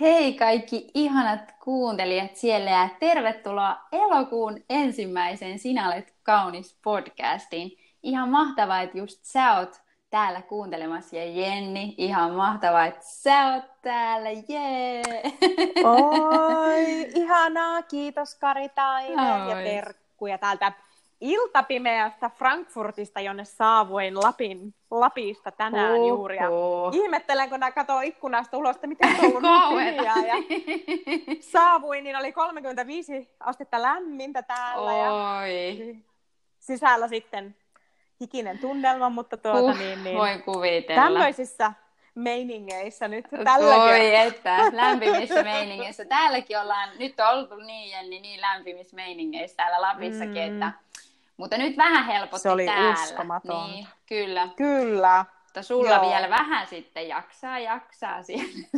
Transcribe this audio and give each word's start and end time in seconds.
Hei 0.00 0.34
kaikki 0.34 0.90
ihanat 0.94 1.54
kuuntelijat 1.64 2.36
siellä 2.36 2.70
ja 2.70 2.88
tervetuloa 3.00 3.76
elokuun 3.92 4.60
ensimmäisen 4.70 5.58
Sinä 5.58 5.88
olet 5.88 6.14
kaunis 6.22 6.78
podcastiin. 6.84 7.78
Ihan 8.02 8.28
mahtavaa, 8.28 8.80
että 8.80 8.98
just 8.98 9.20
sä 9.24 9.58
oot 9.58 9.82
täällä 10.10 10.42
kuuntelemassa 10.42 11.16
ja 11.16 11.24
Jenni, 11.24 11.94
ihan 11.98 12.32
mahtavaa, 12.32 12.86
että 12.86 13.04
sä 13.04 13.54
oot 13.54 13.82
täällä, 13.82 14.30
jee! 14.48 15.02
Oi, 15.84 17.10
ihanaa, 17.14 17.82
kiitos 17.82 18.34
Kari 18.34 18.68
Taime 18.68 19.22
ja 19.22 19.56
terkkuja 19.64 20.38
täältä 20.38 20.72
iltapimeästä 21.20 22.30
Frankfurtista, 22.30 23.20
jonne 23.20 23.44
saavuin 23.44 24.16
Lapin, 24.16 24.74
Lapista 25.00 25.50
tänään 25.50 25.92
Oho. 25.92 26.08
juuri. 26.08 26.36
Ja 26.36 26.48
ihmettelen, 26.92 27.50
kun 27.50 27.60
katsoo 27.74 28.00
ikkunasta 28.00 28.56
ulos, 28.56 28.76
että 28.76 28.86
miten 28.86 29.16
on 29.18 29.24
ollut 29.24 29.42
niin 29.80 30.04
ja 30.04 30.14
saavuin, 31.40 32.04
niin 32.04 32.16
oli 32.16 32.32
35 32.32 33.30
astetta 33.40 33.82
lämmintä 33.82 34.42
täällä. 34.42 34.90
Oi. 35.40 35.78
Ja 35.78 35.94
sisällä 36.58 37.08
sitten 37.08 37.56
hikinen 38.20 38.58
tunnelma, 38.58 39.10
mutta 39.10 39.36
tuota 39.36 39.60
uh, 39.60 39.78
niin, 39.78 40.04
niin 40.04 40.18
voin 40.18 40.42
kuvitella. 40.42 41.02
Tämmöisissä 41.02 41.72
meiningeissä 42.14 43.08
nyt 43.08 43.26
tällä 43.44 43.76
Voi 43.76 44.14
että, 44.14 44.56
lämpimissä 44.72 45.42
meiningeissä. 45.42 46.04
Täälläkin 46.04 46.58
ollaan 46.58 46.88
nyt 46.98 47.14
oltu 47.20 47.56
niin, 47.56 47.90
Jenni, 47.90 48.20
niin 48.20 48.40
lämpimissä 48.40 48.96
meiningeissä 48.96 49.56
täällä 49.56 49.80
Lapissakin, 49.80 50.52
mm. 50.52 50.62
että 50.62 50.72
mutta 51.36 51.58
nyt 51.58 51.76
vähän 51.76 52.06
helpotti 52.06 52.38
Se 52.38 52.50
oli 52.50 52.66
täällä. 52.66 52.92
uskomaton. 52.92 53.70
Niin, 53.70 53.86
kyllä. 54.06 54.48
Kyllä. 54.56 55.24
Mutta 55.44 55.62
sulla 55.62 55.90
Joo. 55.90 56.02
vielä 56.10 56.30
vähän 56.30 56.66
sitten 56.66 57.08
jaksaa, 57.08 57.58
jaksaa 57.58 58.22
siellä. 58.22 58.68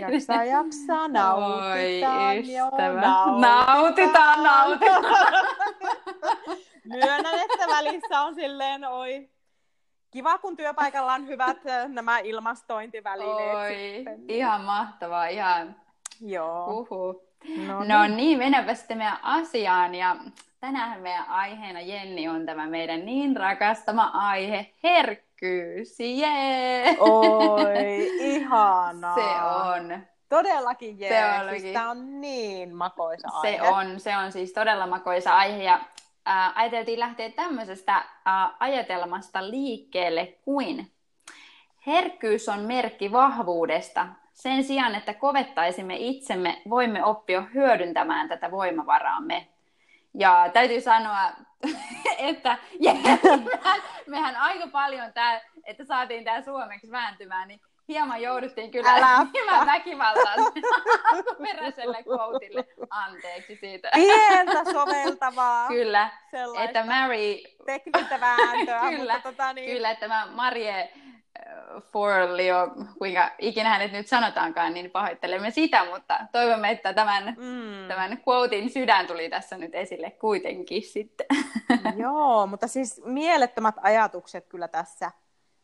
Jaksaa, 0.00 0.44
jaksaa, 0.44 1.08
nautitaan. 1.18 2.26
Oi, 2.28 2.38
ystävä. 2.40 2.58
Joo, 2.58 2.70
nautitaan, 3.40 4.42
nautitaan. 4.42 4.42
nautitaan. 4.42 5.44
Myönnän, 6.84 7.34
että 7.34 7.66
välissä 7.68 8.20
on 8.20 8.34
silleen, 8.34 8.84
oi, 8.84 9.28
kiva, 10.10 10.38
kun 10.38 10.56
työpaikalla 10.56 11.14
on 11.14 11.26
hyvät 11.26 11.56
nämä 11.88 12.18
ilmastointivälineet. 12.18 13.54
Oi, 13.56 13.94
sitten. 13.96 14.24
ihan 14.28 14.60
mahtavaa, 14.60 15.26
ihan. 15.26 15.76
Joo. 16.20 16.66
Uhu. 16.70 17.22
No, 17.66 17.84
no 17.84 18.02
niin, 18.02 18.16
niin 18.16 18.38
mennäänpä 18.38 18.74
sitten 18.74 18.98
meidän 18.98 19.18
asiaan. 19.22 19.94
Ja 19.94 20.16
tänään 20.62 21.00
meidän 21.00 21.28
aiheena, 21.28 21.80
Jenni, 21.80 22.28
on 22.28 22.46
tämä 22.46 22.66
meidän 22.66 23.04
niin 23.04 23.36
rakastama 23.36 24.10
aihe, 24.14 24.72
herkkyys. 24.82 26.00
Jee! 26.00 26.96
Oi, 26.98 28.10
ihanaa. 28.34 29.14
Se 29.14 29.20
on. 29.70 30.00
Todellakin 30.28 31.00
jee. 31.00 31.10
Se 31.50 31.60
siis 31.60 31.72
tämä 31.72 31.90
on 31.90 32.20
niin 32.20 32.74
makoisa 32.74 33.28
aihe. 33.32 33.56
Se 33.56 33.62
on, 33.62 34.00
se 34.00 34.16
on 34.16 34.32
siis 34.32 34.52
todella 34.52 34.86
makoisa 34.86 35.36
aihe. 35.36 35.62
Ja 35.62 35.80
äh, 36.28 36.58
ajateltiin 36.58 37.00
lähteä 37.00 37.30
tämmöisestä 37.30 37.96
äh, 37.96 38.04
ajatelmasta 38.60 39.50
liikkeelle 39.50 40.26
kuin 40.44 40.90
herkkyys 41.86 42.48
on 42.48 42.60
merkki 42.60 43.12
vahvuudesta. 43.12 44.06
Sen 44.32 44.64
sijaan, 44.64 44.94
että 44.94 45.14
kovettaisimme 45.14 45.96
itsemme, 45.98 46.62
voimme 46.70 47.04
oppia 47.04 47.42
hyödyntämään 47.54 48.28
tätä 48.28 48.50
voimavaraamme. 48.50 49.46
Ja 50.14 50.50
täytyy 50.52 50.80
sanoa, 50.80 51.30
että 52.18 52.58
mehän, 52.80 53.82
mehän 54.06 54.36
aika 54.36 54.66
paljon, 54.66 55.12
tää, 55.12 55.40
että 55.64 55.84
saatiin 55.84 56.24
tämä 56.24 56.42
suomeksi 56.42 56.90
vääntymään, 56.90 57.48
niin 57.48 57.60
hieman 57.88 58.22
jouduttiin 58.22 58.70
kyllä 58.70 58.94
Älä. 58.94 59.26
hieman 59.34 59.66
väkivaltaan 59.66 60.38
alkuperäiselle 61.12 62.02
koutille. 62.02 62.64
Anteeksi 62.90 63.56
siitä. 63.56 63.90
Pientä 63.94 64.64
soveltavaa. 64.72 65.68
kyllä, 65.68 66.10
että 66.64 66.84
Mary... 66.84 67.34
Teknistä 67.66 68.20
vääntöä. 68.20 68.80
kyllä, 68.90 69.14
mutta 69.14 69.30
tota 69.30 69.52
niin... 69.52 69.70
kyllä, 69.70 69.90
että 69.90 70.08
mä 70.08 70.26
Marie 71.38 71.82
Forlio, 71.92 72.70
kuinka 72.98 73.30
ikinä 73.38 73.68
hänet 73.68 73.92
nyt 73.92 74.06
sanotaankaan, 74.06 74.74
niin 74.74 74.90
pahoittelemme 74.90 75.50
sitä, 75.50 75.84
mutta 75.84 76.20
toivomme, 76.32 76.70
että 76.70 76.92
tämän, 76.92 77.24
mm. 77.24 77.88
tämän 77.88 78.22
quotein 78.28 78.70
sydän 78.70 79.06
tuli 79.06 79.30
tässä 79.30 79.56
nyt 79.56 79.74
esille 79.74 80.10
kuitenkin 80.10 80.82
sitten. 80.82 81.26
Joo, 81.96 82.46
mutta 82.46 82.68
siis 82.68 83.02
mielettömät 83.04 83.74
ajatukset 83.82 84.46
kyllä 84.46 84.68
tässä, 84.68 85.10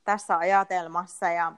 tässä 0.04 0.38
ajatelmassa. 0.38 1.28
Ja 1.28 1.52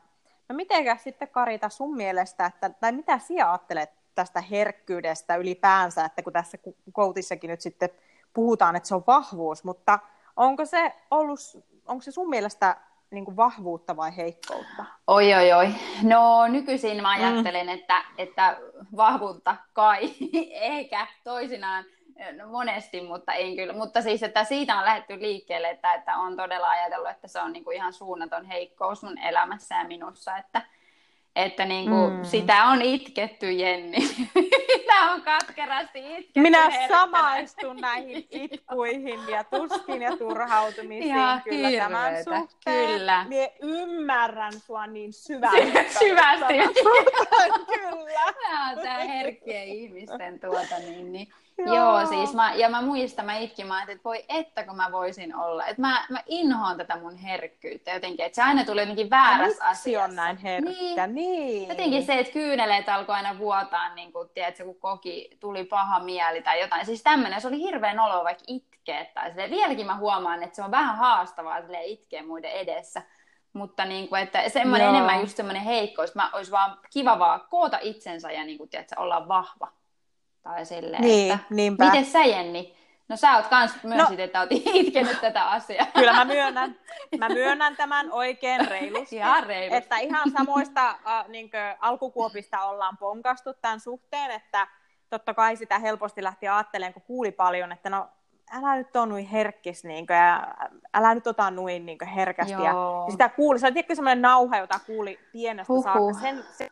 no 0.48 0.54
mitenkä 0.54 0.97
sitten 0.97 1.28
Karita 1.28 1.69
sun 1.69 1.97
mielestä, 1.97 2.47
että, 2.47 2.71
tai 2.71 2.92
mitä 2.92 3.19
sinä 3.19 3.50
ajattelet 3.50 3.91
tästä 4.15 4.41
herkkyydestä 4.41 5.37
ylipäänsä, 5.37 6.04
että 6.04 6.22
kun 6.22 6.32
tässä 6.32 6.59
koutissakin 6.92 7.50
nyt 7.50 7.60
sitten 7.60 7.88
puhutaan, 8.32 8.77
että 8.77 8.88
se 8.88 8.94
on 8.94 9.04
vahvuus, 9.06 9.65
mutta 9.65 9.98
onko 10.37 10.65
se 10.65 10.92
ollut, 11.10 11.41
onko 11.87 12.03
se 12.03 12.10
sun 12.10 12.28
mielestä 12.28 12.77
niin 13.10 13.25
kuin 13.25 13.37
vahvuutta 13.37 13.97
vai 13.97 14.16
heikkoutta? 14.16 14.84
Oi, 15.06 15.34
oi, 15.34 15.53
oi. 15.53 15.69
No 16.03 16.47
nykyisin 16.48 17.03
mä 17.03 17.10
ajattelen, 17.10 17.66
mm. 17.66 17.72
että, 17.72 18.04
että 18.19 18.56
vahvuutta 18.97 19.56
kai, 19.72 20.10
eikä 20.75 21.06
toisinaan 21.25 21.84
no, 22.37 22.48
monesti, 22.48 23.00
mutta 23.00 23.32
ei 23.32 23.56
kyllä. 23.56 23.72
Mutta 23.72 24.03
siis, 24.03 24.22
että 24.22 24.44
siitä 24.44 24.76
on 24.76 24.84
lähdetty 24.84 25.21
liikkeelle, 25.21 25.71
että, 25.71 25.94
että 25.94 26.16
on 26.16 26.37
todella 26.37 26.71
ajatellut, 26.71 27.10
että 27.10 27.28
se 27.28 27.41
on 27.41 27.53
niin 27.53 27.65
kuin 27.65 27.76
ihan 27.76 27.93
suunnaton 27.93 28.44
heikkous 28.44 29.03
mun 29.03 29.19
elämässä 29.19 29.75
ja 29.75 29.84
minussa, 29.84 30.37
että, 30.37 30.62
että 31.37 31.65
niin 31.65 31.91
kuin, 31.91 32.12
mm. 32.12 32.25
sitä 32.25 32.65
on 32.65 32.82
itketty, 32.82 33.53
Jenni. 33.53 33.98
sitä 35.00 35.12
on 35.12 35.22
katkerasti 35.22 35.99
itketty. 35.99 36.41
Minä 36.41 36.71
herkkänä. 36.71 36.88
samaistun 36.88 37.77
näihin 37.77 38.27
itkuihin 38.31 39.28
ja 39.28 39.44
tuskin 39.44 40.03
ja 40.03 40.16
turhautumisiin 40.16 41.03
Ihan 41.03 41.43
kyllä 41.43 41.69
hirveetä. 41.69 41.84
tämän 41.84 42.25
suhteen. 42.25 42.88
Kyllä. 42.88 43.25
Mie 43.28 43.53
ymmärrän 43.62 44.53
sua 44.53 44.87
niin 44.87 45.12
syvästi. 45.12 45.72
syvästi. 45.99 46.55
kyllä. 47.75 48.33
Tämä 48.43 48.71
on 48.71 48.78
tämä 48.83 48.99
herkkien 48.99 49.69
ihmisten 49.69 50.41
tuota 50.41 50.78
niin, 50.78 51.12
niin 51.12 51.33
Joo. 51.66 51.76
Joo, 51.76 52.06
siis 52.06 52.34
mä, 52.34 52.54
ja 52.54 52.69
mä 52.69 52.82
muistan, 52.82 53.26
mä 53.26 53.37
itkin, 53.37 53.66
mä 53.66 53.82
että 53.82 54.04
voi 54.04 54.25
että 54.28 54.65
kun 54.65 54.76
mä 54.76 54.93
voisin 54.93 55.37
olla. 55.37 55.66
Että 55.66 55.82
mä, 55.82 56.06
mä 56.10 56.22
inhoan 56.26 56.76
tätä 56.76 56.97
mun 56.97 57.16
herkkyyttä 57.16 57.91
jotenkin, 57.91 58.26
että 58.26 58.37
se 58.37 58.43
aina 58.43 58.65
tulee 58.65 58.82
jotenkin 58.82 59.10
väärässä 59.10 59.65
asiassa. 59.65 60.04
on 60.04 60.16
näin 60.16 60.37
herkkä, 60.37 61.06
niin. 61.06 61.15
niin. 61.15 61.69
Jotenkin 61.69 62.06
se, 62.06 62.19
että 62.19 62.32
kyyneleet 62.32 62.88
alkoi 62.88 63.15
aina 63.15 63.38
vuotaa, 63.38 63.94
niin 63.94 64.12
kun, 64.12 64.31
tiedätkö, 64.34 64.65
kun 64.65 64.81
koki, 64.81 65.31
tuli 65.41 65.65
paha 65.65 66.00
mieli 66.00 66.43
tai 66.43 66.60
jotain. 66.60 66.87
Siis 66.87 67.03
tämmöinen, 67.03 67.41
se 67.41 67.48
oli 67.48 67.59
hirveän 67.59 68.00
olo 68.00 68.25
vaikka 68.25 68.44
itkeä. 68.47 69.04
Tai 69.04 69.31
silleen, 69.31 69.50
vieläkin 69.50 69.87
mä 69.87 69.97
huomaan, 69.97 70.42
että 70.42 70.56
se 70.56 70.62
on 70.62 70.71
vähän 70.71 70.97
haastavaa 70.97 71.62
silleen, 71.62 71.84
itkeä 71.84 72.22
muiden 72.22 72.53
edessä. 72.53 73.03
Mutta 73.53 73.84
niin 73.84 74.09
kuin, 74.09 74.22
että 74.22 74.48
semmoinen 74.48 74.88
enemmän 74.88 75.21
just 75.21 75.37
semmoinen 75.37 75.62
heikkous, 75.62 76.15
mä 76.15 76.31
olisi 76.32 76.50
vaan 76.50 76.78
kiva 76.92 77.19
vaan 77.19 77.41
koota 77.50 77.78
itsensä 77.82 78.32
ja 78.32 78.44
niin 78.44 78.59
kuin, 78.59 78.71
tiedätkö, 78.71 79.00
olla 79.00 79.28
vahva. 79.28 79.80
Tai 80.43 80.67
silleen, 80.67 81.03
niin, 81.03 81.33
että, 81.33 81.47
niinpä. 81.51 81.84
miten 81.84 82.05
sä 82.05 82.25
Jenni? 82.25 82.81
No 83.09 83.17
sä 83.17 83.37
oot 83.37 83.47
kans 83.47 83.83
myönsit, 83.83 84.19
no, 84.19 84.25
että 84.25 84.41
oot 84.41 84.49
itkenyt 84.75 85.21
tätä 85.21 85.45
asiaa. 85.51 85.87
Kyllä 85.95 86.12
mä 86.12 86.25
myönnän. 86.25 86.77
Mä 87.19 87.28
myönnän 87.28 87.77
tämän 87.77 88.12
oikein 88.12 88.69
reilusti. 88.69 89.17
ihan 89.17 89.47
reilusti. 89.47 89.77
Että 89.77 89.97
ihan 89.97 90.31
samoista 90.31 90.89
äh, 90.91 91.28
niin 91.28 91.51
kuin, 91.51 91.62
alkukuopista 91.81 92.65
ollaan 92.65 92.97
ponkastu 92.97 93.55
tämän 93.55 93.81
suhteen, 93.81 94.31
että 94.31 94.67
totta 95.11 95.34
kai 95.34 95.56
sitä 95.56 95.78
helposti 95.78 96.23
lähti 96.23 96.49
ajattelemaan, 96.49 96.93
kun 96.93 97.03
kuuli 97.03 97.33
paljon, 97.33 97.72
että 97.72 97.91
no 97.91 98.09
älä 98.53 98.77
nyt 98.77 98.97
ole 98.97 99.07
noin 99.07 99.27
herkkis, 99.27 99.84
niin 99.84 100.07
kuin, 100.07 100.17
ja 100.17 100.55
älä 100.95 101.15
nyt 101.15 101.27
ota 101.27 101.51
noin 101.51 101.87
niin 101.87 101.99
kuin, 101.99 102.09
herkästi. 102.09 102.53
Ja, 102.53 102.61
ja, 102.61 102.75
sitä 103.11 103.28
kuuli, 103.28 103.59
se 103.59 103.67
oli 103.67 103.95
semmoinen 103.95 104.22
nauha, 104.22 104.57
jota 104.57 104.81
kuuli 104.87 105.19
pienestä 105.33 105.72
Huhhuh. 105.72 105.93
saakka. 105.93 106.21
Sen, 106.21 106.45
sen, 106.53 106.71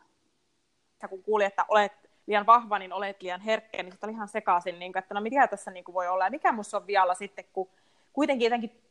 kun 1.09 1.23
kuuli, 1.23 1.43
että 1.43 1.65
olet 1.67 2.08
liian 2.29 2.45
vahva, 2.45 2.79
niin 2.79 2.93
olet 2.93 3.21
liian 3.21 3.41
herkkä, 3.41 3.83
niin 3.83 3.93
oli 4.03 4.11
ihan 4.11 4.27
sekaisin, 4.27 4.79
niin 4.79 4.93
kuin, 4.93 4.99
että 4.99 5.13
no 5.13 5.21
mikä 5.21 5.47
tässä 5.47 5.71
niin 5.71 5.83
kuin 5.83 5.93
voi 5.93 6.07
olla 6.07 6.23
ja 6.23 6.31
mikä 6.31 6.51
minussa 6.51 6.77
on 6.77 6.87
vialla 6.87 7.13
sitten, 7.13 7.45
kun 7.53 7.69
kuitenkin 8.13 8.45
jotenkin 8.45 8.81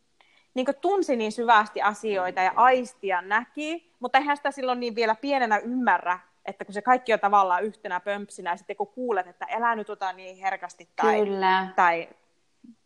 niin 0.54 0.64
kuin 0.64 0.76
tunsi 0.80 1.16
niin 1.16 1.32
syvästi 1.32 1.82
asioita 1.82 2.40
ja 2.40 2.52
aistia 2.56 3.22
näki, 3.22 3.92
mutta 4.00 4.18
eihän 4.18 4.36
sitä 4.36 4.50
silloin 4.50 4.80
niin 4.80 4.94
vielä 4.94 5.14
pienenä 5.14 5.58
ymmärrä, 5.58 6.18
että 6.44 6.64
kun 6.64 6.74
se 6.74 6.82
kaikki 6.82 7.12
on 7.12 7.20
tavallaan 7.20 7.64
yhtenä 7.64 8.00
pömpsinä, 8.00 8.50
ja 8.50 8.56
sitten 8.56 8.76
kun 8.76 8.86
kuulet, 8.86 9.26
että 9.26 9.46
elää 9.46 9.76
nyt 9.76 9.90
ota 9.90 10.12
niin 10.12 10.36
herkästi 10.36 10.88
tai, 10.96 11.26
Kyllä. 11.26 11.66
tai 11.76 12.08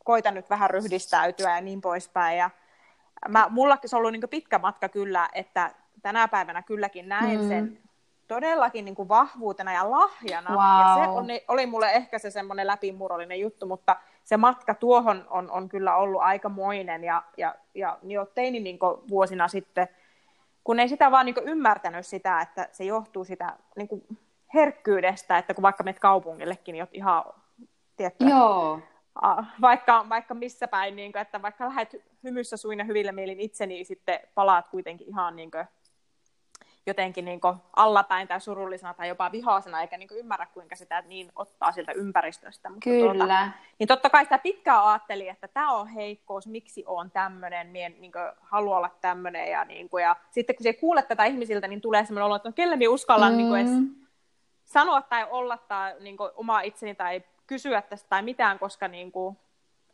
koita 0.05 0.31
nyt 0.31 0.51
vähän 0.51 0.71
ryhdistäytyä 0.71 1.55
ja 1.55 1.61
niin 1.61 1.81
poispäin. 1.81 2.39
Ja 2.39 2.51
mä, 3.29 3.47
mullakin 3.51 3.91
se 3.91 3.97
on 3.97 3.99
ollut 3.99 4.13
niin 4.13 4.31
pitkä 4.31 4.59
matka 4.59 4.89
kyllä, 4.89 5.29
että 5.33 5.75
tänä 6.03 6.29
päivänä 6.29 6.63
kylläkin 6.63 7.09
näen 7.09 7.41
mm. 7.41 7.49
sen 7.49 7.79
todellakin 8.35 8.85
niin 8.85 8.95
kuin 8.95 9.09
vahvuutena 9.09 9.73
ja 9.73 9.91
lahjana. 9.91 10.51
Wow. 10.51 10.59
Ja 10.59 11.05
se 11.05 11.11
on, 11.11 11.27
oli 11.49 11.67
mulle 11.67 11.93
ehkä 11.93 12.19
se 12.19 12.31
semmoinen 12.31 12.67
läpimurollinen 12.67 13.41
juttu, 13.41 13.67
mutta 13.67 13.97
se 14.25 14.37
matka 14.37 14.75
tuohon 14.75 15.27
on, 15.31 15.51
on 15.51 15.69
kyllä 15.69 15.97
ollut 15.97 16.23
aikamoinen. 16.23 17.05
Ja, 17.05 17.23
ja, 17.37 17.55
ja 17.75 17.99
jo 18.03 18.27
teini 18.27 18.61
niin 18.61 18.79
vuosina 19.09 19.49
sitten, 19.49 19.89
kun 20.65 20.81
ei 20.81 20.89
sitä 20.89 21.11
vaan 21.11 21.27
niin 21.27 21.35
ymmärtänyt 21.45 22.07
sitä, 22.07 22.41
että 22.41 22.69
se 22.73 22.85
johtuu 22.85 23.25
sitä 23.25 23.57
niin 23.77 23.89
kuin 23.89 24.03
herkkyydestä, 24.55 25.39
että 25.39 25.55
kun 25.55 25.63
vaikka 25.63 25.85
menet 25.85 26.01
kaupungillekin, 26.01 26.73
niin 26.73 26.83
oot 26.83 26.91
ihan, 26.93 27.25
tiedätkö, 27.97 28.25
Joo. 28.25 28.81
vaikka, 29.61 30.07
vaikka 30.09 30.35
missä 30.35 30.69
päin, 30.69 30.97
niin 30.97 31.13
kuin, 31.13 31.23
että 31.23 31.43
vaikka 31.43 31.65
lähdet 31.65 31.97
hymyssä 32.25 32.57
suina 32.57 32.85
hyvillä 32.85 33.13
mielin 33.13 33.41
itse, 33.41 33.67
niin 33.67 33.87
sitten 33.87 34.21
palaat 34.35 34.69
kuitenkin 34.69 35.09
ihan 35.09 35.37
niin 35.37 35.51
kuin, 35.51 35.65
jotenkin 36.87 37.25
niin 37.25 37.41
kuin 37.41 37.57
allapäin 37.77 38.29
tai 38.29 38.41
surullisena 38.41 38.95
tai 38.95 39.09
jopa 39.09 39.33
vihaisena, 39.33 39.81
eikä 39.81 39.97
niin 39.97 40.09
kuin 40.09 40.19
ymmärrä, 40.19 40.47
kuinka 40.47 40.77
sitä 40.77 41.03
niin 41.07 41.33
ottaa 41.37 41.73
siltä 41.73 41.93
ympäristöstä. 41.93 42.69
Mutta 42.69 42.85
Kyllä. 42.85 43.15
Tuota, 43.15 43.49
niin 43.79 43.87
totta 43.89 44.11
kai 44.11 44.25
sitä 44.25 44.39
pitkään 44.39 44.85
ajatteli, 44.85 45.29
että 45.29 45.49
tämä 45.49 45.73
on 45.73 45.87
heikkous, 45.87 46.47
miksi 46.47 46.85
on 46.87 47.11
tämmöinen, 47.11 47.67
mien 47.67 47.95
niin 47.99 48.13
haluaa 48.41 48.79
olla 48.79 48.91
tämmöinen. 49.01 49.51
Ja, 49.51 49.65
niin 49.65 49.89
kuin, 49.89 50.03
ja 50.03 50.17
sitten 50.31 50.57
kun 50.57 50.63
se 50.63 50.73
kuulet 50.73 51.09
tätä 51.09 51.25
ihmisiltä, 51.25 51.69
niin 51.69 51.81
tulee 51.81 52.05
semmoinen 52.05 52.27
olo, 52.27 52.37
että 52.37 52.49
no, 52.49 52.53
kelle 52.53 52.77
minä 52.77 52.91
uskallan 52.91 53.33
mm. 53.33 53.37
niin 53.37 53.49
kuin 53.49 53.61
edes 53.61 54.03
sanoa 54.65 55.03
tai 55.03 55.27
olla 55.31 55.59
tai 55.59 55.95
niin 56.01 56.17
kuin, 56.17 56.31
omaa 56.35 56.61
itseni 56.61 56.95
tai 56.95 57.23
kysyä 57.47 57.83
tästä 57.83 58.09
tai 58.09 58.23
mitään, 58.23 58.59
koska 58.59 58.89
niin 58.89 59.13
kuin, 59.13 59.37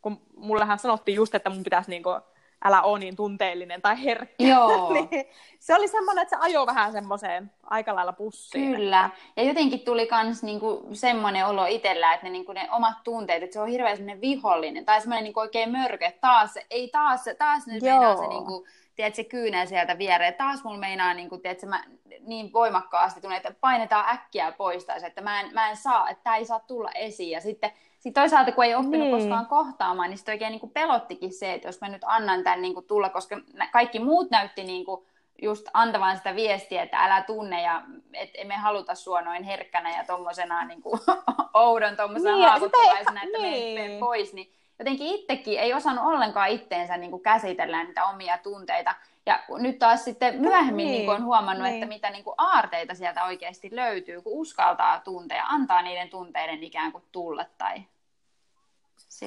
kun 0.01 0.21
mullehan 0.37 0.79
sanottiin 0.79 1.15
just, 1.15 1.35
että 1.35 1.49
mun 1.49 1.63
pitäisi 1.63 1.89
niin 1.89 2.03
kuin, 2.03 2.21
älä 2.65 2.81
ole 2.81 2.99
niin 2.99 3.15
tunteellinen 3.15 3.81
tai 3.81 4.03
herkkä. 4.03 4.43
Joo. 4.43 4.93
niin 4.93 5.25
se 5.59 5.75
oli 5.75 5.87
semmoinen, 5.87 6.21
että 6.21 6.37
se 6.37 6.43
ajoi 6.43 6.65
vähän 6.65 6.91
semmoiseen 6.91 7.51
aika 7.63 7.95
lailla 7.95 8.13
pussiin. 8.13 8.75
Kyllä. 8.75 9.05
Että... 9.05 9.41
Ja 9.41 9.43
jotenkin 9.43 9.79
tuli 9.79 10.07
myös 10.23 10.43
niinku 10.43 10.87
semmoinen 10.93 11.45
olo 11.45 11.65
itsellä, 11.65 12.13
että 12.13 12.25
ne, 12.25 12.29
niinku 12.29 12.51
ne 12.51 12.67
omat 12.71 13.03
tunteet, 13.03 13.43
että 13.43 13.53
se 13.53 13.61
on 13.61 13.67
hirveän 13.67 13.97
semmoinen 13.97 14.21
vihollinen 14.21 14.85
tai 14.85 15.01
semmoinen 15.01 15.23
niinku 15.23 15.39
oikein 15.39 15.71
mörkö, 15.71 16.05
että 16.05 16.21
taas, 16.21 16.53
ei 16.69 16.87
taas, 16.87 17.25
taas 17.37 17.67
nyt 17.67 17.83
Joo. 17.83 17.99
meinaa 17.99 18.17
se 18.17 18.27
niinku, 18.27 18.67
tiedät, 18.95 19.15
se 19.15 19.23
kyynel 19.23 19.67
sieltä 19.67 19.97
viereen. 19.97 20.33
Taas 20.33 20.63
mulla 20.63 20.77
meinaa 20.77 21.13
niin, 21.13 21.29
kuin, 21.29 21.41
tiedät, 21.41 21.63
mä 21.63 21.83
niin 22.19 22.53
voimakkaasti 22.53 23.21
tunne, 23.21 23.37
että 23.37 23.53
painetaan 23.61 24.09
äkkiä 24.09 24.51
pois 24.51 24.85
tai 24.85 24.99
se, 24.99 25.07
että 25.07 25.21
mä 25.21 25.41
en, 25.41 25.53
mä 25.53 25.69
en 25.69 25.77
saa, 25.77 26.09
että 26.09 26.23
tämä 26.23 26.35
ei 26.35 26.45
saa 26.45 26.59
tulla 26.59 26.91
esiin. 26.95 27.31
Ja 27.31 27.41
sitten 27.41 27.71
sitten 27.99 28.21
toisaalta, 28.21 28.51
kun 28.51 28.65
ei 28.65 28.75
oppinut 28.75 29.07
niin. 29.07 29.17
koskaan 29.17 29.45
kohtaamaan, 29.45 30.09
niin 30.09 30.17
sitten 30.17 30.33
oikein 30.33 30.51
niin 30.51 30.59
kuin 30.59 30.71
pelottikin 30.71 31.33
se, 31.33 31.53
että 31.53 31.67
jos 31.67 31.81
mä 31.81 31.89
nyt 31.89 32.01
annan 32.05 32.43
tämän 32.43 32.61
niin 32.61 32.73
kuin 32.73 32.85
tulla, 32.85 33.09
koska 33.09 33.37
kaikki 33.71 33.99
muut 33.99 34.31
näytti 34.31 34.63
niin 34.63 34.85
kuin 34.85 35.05
just 35.41 35.67
antavan 35.73 36.17
sitä 36.17 36.35
viestiä, 36.35 36.83
että 36.83 37.03
älä 37.03 37.23
tunne 37.23 37.61
ja 37.61 37.83
että 38.13 38.41
emme 38.41 38.55
haluta 38.55 38.95
sua 38.95 39.21
noin 39.21 39.43
herkkänä 39.43 39.97
ja 39.97 40.03
tommosena 40.03 40.65
niin 40.65 40.81
kuin, 40.81 40.99
oudon 41.53 41.95
tommosena 41.95 42.35
niin, 42.35 42.45
haavoittuvaisena, 42.45 43.23
että 43.23 43.37
niin. 43.37 43.81
mene 43.81 43.99
pois, 43.99 44.33
niin 44.33 44.51
jotenkin 44.79 45.07
itsekin 45.07 45.59
ei 45.59 45.73
osannut 45.73 46.05
ollenkaan 46.05 46.49
itteensä 46.49 46.97
niin 46.97 47.11
kuin 47.11 47.23
käsitellä 47.23 47.83
niitä 47.83 48.05
omia 48.05 48.37
tunteita. 48.37 48.95
Ja 49.29 49.39
nyt 49.57 49.79
taas 49.79 50.03
sitten 50.03 50.41
myöhemmin 50.41 50.85
niin. 50.85 50.91
Niin 50.91 51.05
kuin 51.05 51.15
on 51.15 51.23
huomannut, 51.23 51.63
niin. 51.63 51.73
että 51.75 51.87
mitä 51.87 52.09
niin 52.09 52.23
kuin 52.23 52.33
aarteita 52.37 52.95
sieltä 52.95 53.23
oikeasti 53.23 53.69
löytyy, 53.71 54.21
kun 54.21 54.33
uskaltaa 54.33 54.99
tuntea, 54.99 55.45
antaa 55.45 55.81
niiden 55.81 56.09
tunteiden 56.09 56.63
ikään 56.63 56.91
kuin 56.91 57.03
tulla 57.11 57.45
tai 57.57 57.83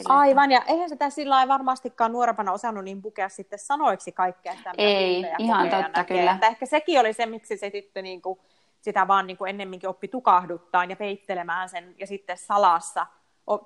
Aivan, 0.09 0.51
ja 0.51 0.63
eihän 0.67 0.89
sitä 0.89 1.11
sillä 1.11 1.49
varmastikaan 1.49 2.13
nuorempana 2.13 2.53
osannut 2.53 2.85
niin 2.85 3.03
pukea 3.03 3.29
sitten 3.29 3.59
sanoiksi 3.59 4.13
kaikkea, 4.13 4.53
että 4.53 4.73
Ei, 4.79 5.27
ihan 5.39 5.69
totta 5.69 6.05
kyllä. 6.05 6.33
Että 6.33 6.47
ehkä 6.47 6.67
sekin 6.67 7.01
oli 7.01 7.13
se, 7.13 7.27
miksi 7.27 7.57
se 7.57 7.71
sitten 7.71 8.05
niin 8.05 8.23
kuin, 8.23 8.41
sitä 8.81 9.09
vaan 9.09 9.27
niin 9.27 9.37
kuin 9.37 9.51
ennemminkin 9.51 9.89
oppi 9.89 10.09
tukahduttaa 10.09 10.85
ja 10.85 10.97
peittelemään 10.97 11.69
sen, 11.69 11.95
ja 11.99 12.07
sitten 12.07 12.39
salassa 12.39 13.07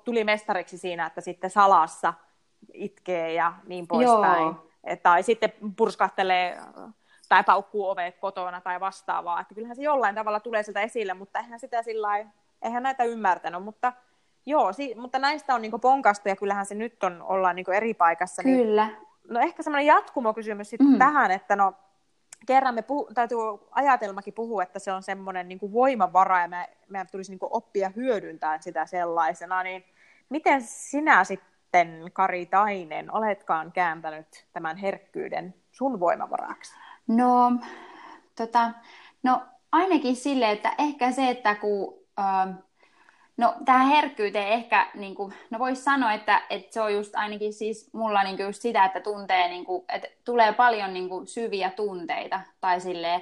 tuli 0.03 0.23
mestariksi 0.23 0.77
siinä, 0.77 1.05
että 1.05 1.21
sitten 1.21 1.49
salassa 1.49 2.13
itkee 2.73 3.33
ja 3.33 3.53
niin 3.67 3.87
poispäin. 3.87 4.55
Tai 5.03 5.23
sitten 5.23 5.53
purskahtelee 5.75 6.57
tai 7.29 7.43
paukkuu 7.43 7.89
ovet 7.89 8.17
kotona 8.17 8.61
tai 8.61 8.79
vastaavaa. 8.79 9.41
Että 9.41 9.55
kyllähän 9.55 9.75
se 9.75 9.81
jollain 9.81 10.15
tavalla 10.15 10.39
tulee 10.39 10.63
sieltä 10.63 10.81
esille, 10.81 11.13
mutta 11.13 11.39
eihän 11.39 11.59
sitä 11.59 11.83
sillä 11.83 12.25
eihän 12.61 12.83
näitä 12.83 13.03
ymmärtänyt, 13.03 13.63
mutta 13.63 13.93
joo, 14.45 14.73
si- 14.73 14.95
mutta 14.95 15.19
näistä 15.19 15.55
on 15.55 15.61
niinku 15.61 15.79
ponkastu 15.79 16.29
ja 16.29 16.35
kyllähän 16.35 16.65
se 16.65 16.75
nyt 16.75 17.03
on, 17.03 17.21
ollaan 17.21 17.55
niinku 17.55 17.71
eri 17.71 17.93
paikassa. 17.93 18.41
Niin 18.43 18.57
Kyllä. 18.57 18.87
Niin, 18.87 18.97
no 19.29 19.39
ehkä 19.39 19.63
semmoinen 19.63 19.85
jatkumokysymys 19.85 20.69
sitten 20.69 20.87
mm. 20.87 20.97
tähän, 20.97 21.31
että 21.31 21.55
no 21.55 21.73
kerran 22.45 22.75
me 22.75 22.81
puhu, 22.81 23.09
täytyy 23.13 23.37
ajatelmakin 23.71 24.33
puhua, 24.33 24.63
että 24.63 24.79
se 24.79 24.91
on 24.91 25.03
semmoinen 25.03 25.47
niin 25.47 25.59
voimavara 25.73 26.41
ja 26.41 26.47
me, 26.47 26.69
meidän 26.89 27.07
tulisi 27.11 27.31
niin 27.31 27.39
oppia 27.41 27.91
hyödyntämään 27.95 28.63
sitä 28.63 28.85
sellaisena, 28.85 29.63
niin 29.63 29.85
miten 30.29 30.61
sinä 30.61 31.23
sitten, 31.23 31.56
Kari 32.13 32.45
Tainen, 32.45 33.15
oletkaan 33.15 33.71
kääntänyt 33.71 34.45
tämän 34.53 34.77
herkkyyden 34.77 35.53
sun 35.71 35.99
voimavaraksi? 35.99 36.75
No, 37.07 37.51
tota, 38.35 38.71
no 39.23 39.41
ainakin 39.71 40.15
sille, 40.15 40.51
että 40.51 40.73
ehkä 40.77 41.11
se, 41.11 41.29
että 41.29 41.55
kun... 41.55 41.93
Äh, 42.19 42.55
No 43.37 43.55
tähän 43.65 43.87
herkkyyteen 43.87 44.47
ehkä, 44.47 44.87
niin 44.93 45.15
kuin, 45.15 45.33
no 45.49 45.59
voisi 45.59 45.83
sanoa, 45.83 46.13
että, 46.13 46.41
että 46.49 46.73
se 46.73 46.81
on 46.81 46.93
just 46.93 47.15
ainakin 47.15 47.53
siis 47.53 47.93
mulla 47.93 48.23
niin 48.23 48.39
just 48.39 48.61
sitä, 48.61 48.85
että 48.85 48.99
tuntee, 48.99 49.47
niin 49.49 49.65
kuin, 49.65 49.85
että 49.89 50.07
tulee 50.25 50.53
paljon 50.53 50.93
niin 50.93 51.09
kuin, 51.09 51.27
syviä 51.27 51.69
tunteita 51.69 52.41
tai 52.61 52.81
silleen. 52.81 53.21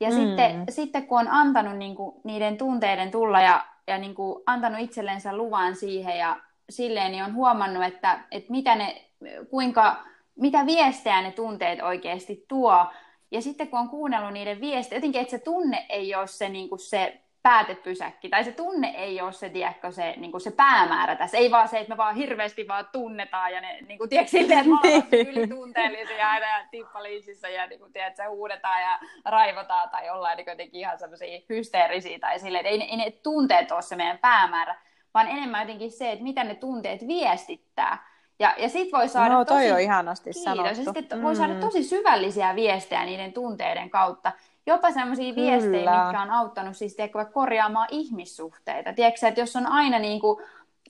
Ja 0.00 0.10
mm. 0.10 0.14
sitten, 0.14 0.64
sitten 0.68 1.06
kun 1.06 1.20
on 1.20 1.28
antanut 1.28 1.76
niin 1.76 1.96
kuin, 1.96 2.16
niiden 2.24 2.58
tunteiden 2.58 3.10
tulla 3.10 3.40
ja, 3.40 3.64
ja 3.86 3.98
niin 3.98 4.14
kuin, 4.14 4.42
antanut 4.46 4.80
itsellensä 4.80 5.36
luvan 5.36 5.76
siihen 5.76 6.18
ja 6.18 6.36
silleen, 6.72 7.12
niin 7.12 7.24
on 7.24 7.34
huomannut, 7.34 7.84
että, 7.84 8.20
että 8.30 8.50
mitä 8.50 8.74
ne, 8.74 9.04
kuinka, 9.50 9.96
mitä 10.36 10.66
viestejä 10.66 11.22
ne 11.22 11.30
tunteet 11.30 11.82
oikeasti 11.82 12.44
tuo. 12.48 12.86
Ja 13.30 13.42
sitten 13.42 13.68
kun 13.68 13.78
on 13.78 13.88
kuunnellut 13.88 14.32
niiden 14.32 14.60
viestejä, 14.60 14.96
jotenkin, 14.96 15.20
että 15.20 15.30
se 15.30 15.38
tunne 15.38 15.86
ei 15.88 16.14
ole 16.14 16.26
se, 16.26 16.48
niin 16.48 16.68
kuin 16.68 16.78
se 16.78 17.22
päätepysäkki, 17.42 18.28
tai 18.28 18.44
se 18.44 18.52
tunne 18.52 18.88
ei 18.88 19.20
ole 19.20 19.32
se, 19.32 19.48
tiedätkö, 19.48 19.92
se, 19.92 20.14
niin 20.16 20.30
kuin 20.30 20.40
se 20.40 20.50
päämäärä 20.50 21.16
tässä. 21.16 21.36
Ei 21.36 21.50
vaan 21.50 21.68
se, 21.68 21.78
että 21.78 21.92
me 21.92 21.96
vaan 21.96 22.16
hirveästi 22.16 22.68
vaan 22.68 22.88
tunnetaan, 22.92 23.52
ja 23.52 23.60
ne, 23.60 23.78
niin 23.88 23.98
kuin, 23.98 24.10
tiedätkö, 24.10 24.30
silleen, 24.30 24.58
että 24.58 24.70
me 24.70 24.74
ollaan 24.74 25.28
ylitunteellisia 25.28 26.30
aina 26.30 26.46
ja 26.46 26.66
tippaliisissä, 26.70 27.48
ja 27.48 27.66
niin 27.66 27.80
kuin, 27.80 27.92
tiedätkö, 27.92 28.28
huudetaan 28.28 28.82
ja 28.82 28.98
raivotaan, 29.24 29.90
tai 29.90 30.10
ollaan 30.10 30.36
niin 30.36 30.46
jotenkin 30.46 30.80
ihan 30.80 30.98
semmoisia 30.98 31.40
hysteerisiä, 31.48 32.18
tai 32.18 32.38
silleen, 32.38 32.66
että 32.66 32.84
ei, 32.84 32.90
ei 32.90 32.96
ne 32.96 33.10
tunteet 33.10 33.72
ole 33.72 33.82
se 33.82 33.96
meidän 33.96 34.18
päämäärä, 34.18 34.78
vaan 35.14 35.28
enemmän 35.28 35.60
jotenkin 35.60 35.92
se, 35.92 36.12
että 36.12 36.24
mitä 36.24 36.44
ne 36.44 36.54
tunteet 36.54 37.06
viestittää. 37.06 38.12
Ja, 38.38 38.54
ja 38.58 38.68
sit 38.68 38.92
voi 38.92 39.08
saada 39.08 39.34
no, 39.34 39.44
toi 39.44 39.60
tosi... 39.60 39.72
on 39.72 39.80
ihanasti 39.80 40.30
kiitos. 40.30 40.44
sanottu. 40.44 40.80
Ja 40.80 40.92
sitten 40.94 41.18
mm. 41.18 41.22
voi 41.22 41.36
saada 41.36 41.54
tosi 41.54 41.84
syvällisiä 41.84 42.54
viestejä 42.54 43.04
niiden 43.04 43.32
tunteiden 43.32 43.90
kautta 43.90 44.32
jopa 44.66 44.90
sellaisia 44.90 45.34
viestejä, 45.34 46.02
mitkä 46.04 46.22
on 46.22 46.30
auttanut 46.30 46.76
siis 46.76 46.94
tiedätkö, 46.94 47.24
korjaamaan 47.24 47.88
ihmissuhteita. 47.90 48.92
Tiedätkö, 48.92 49.28
että 49.28 49.40
jos 49.40 49.56
on 49.56 49.66
aina 49.66 49.98
niin 49.98 50.20
kuin, 50.20 50.42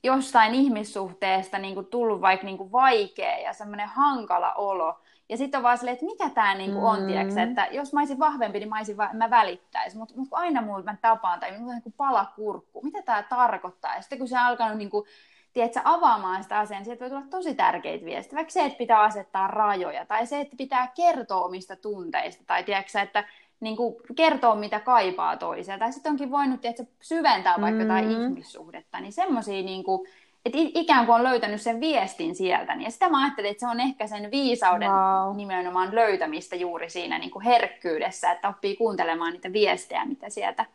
jostain 0.02 0.54
ihmissuhteesta 0.54 1.58
niin 1.58 1.74
kuin, 1.74 1.86
tullut 1.86 2.20
vaikka 2.20 2.46
niin 2.46 2.58
kuin, 2.58 2.72
vaikea 2.72 3.38
ja 3.38 3.52
semmoinen 3.52 3.88
hankala 3.88 4.52
olo, 4.52 4.98
ja 5.32 5.36
sitten 5.36 5.58
on 5.58 5.62
vaan 5.62 5.78
silleen, 5.78 5.94
että 5.94 6.06
mikä 6.06 6.30
tämä 6.30 6.54
niinku 6.54 6.86
on, 6.86 7.00
mm. 7.00 7.06
tiedätkö, 7.06 7.42
että 7.42 7.68
jos 7.70 7.92
mä 7.92 8.00
olisin 8.00 8.18
vahvempi, 8.18 8.58
niin 8.58 8.68
mä, 8.68 8.76
olisin 8.76 8.96
va- 8.96 9.10
mä 9.12 9.30
välittäisin, 9.30 9.98
mutta 9.98 10.14
mut 10.16 10.28
aina 10.30 10.62
mulla 10.62 10.82
mä 10.82 10.96
tapaan 11.02 11.40
tai 11.40 11.52
minulla 11.52 11.72
on 11.72 11.80
niin 11.84 11.94
pala 11.96 12.32
kurkku, 12.36 12.82
mitä 12.82 13.02
tämä 13.02 13.22
tarkoittaa, 13.22 13.94
ja 13.96 14.00
sitten 14.02 14.18
kun 14.18 14.28
se 14.28 14.38
on 14.38 14.44
alkanut 14.44 14.78
niin 14.78 14.90
kuin, 14.90 15.06
tiedätkö, 15.52 15.80
avaamaan 15.84 16.42
sitä 16.42 16.58
asiaa, 16.58 16.78
niin 16.78 16.84
sieltä 16.84 17.00
voi 17.00 17.10
tulla 17.10 17.30
tosi 17.30 17.54
tärkeitä 17.54 18.04
viestejä, 18.04 18.36
vaikka 18.36 18.52
se, 18.52 18.64
että 18.64 18.78
pitää 18.78 19.00
asettaa 19.00 19.48
rajoja, 19.48 20.06
tai 20.06 20.26
se, 20.26 20.40
että 20.40 20.56
pitää 20.56 20.92
kertoa 20.94 21.44
omista 21.44 21.76
tunteista, 21.76 22.44
tai 22.46 22.64
tiedätkö, 22.64 23.00
että 23.00 23.24
niin 23.60 23.76
kuin 23.76 23.94
kertoa, 24.16 24.54
mitä 24.54 24.80
kaipaa 24.80 25.36
toiselta. 25.36 25.78
Tai 25.78 25.92
sitten 25.92 26.10
onkin 26.10 26.30
voinut 26.30 26.64
että 26.64 26.84
syventää 27.00 27.60
vaikka 27.60 27.70
mm. 27.70 27.80
jotain 27.80 28.10
ihmissuhdetta. 28.10 29.00
Niin 29.00 29.12
semmoisia, 29.12 29.62
niin 29.62 29.84
kuin, 29.84 30.08
että 30.44 30.58
ikään 30.58 31.06
kuin 31.06 31.16
on 31.16 31.24
löytänyt 31.24 31.62
sen 31.62 31.80
viestin 31.80 32.34
sieltä. 32.34 32.74
Niin 32.74 32.92
sitä 32.92 33.08
mä 33.08 33.22
ajattelin, 33.22 33.50
että 33.50 33.60
se 33.60 33.70
on 33.70 33.80
ehkä 33.80 34.06
sen 34.06 34.30
viisauden 34.30 34.90
wow. 34.90 35.36
nimenomaan 35.36 35.94
löytämistä 35.94 36.56
juuri 36.56 36.90
siinä 36.90 37.18
niin 37.18 37.30
kuin 37.30 37.44
herkkyydessä, 37.44 38.32
että 38.32 38.48
oppii 38.48 38.76
kuuntelemaan 38.76 39.32
niitä 39.32 39.52
viestejä, 39.52 40.04
mitä 40.04 40.30
sieltä, 40.30 40.66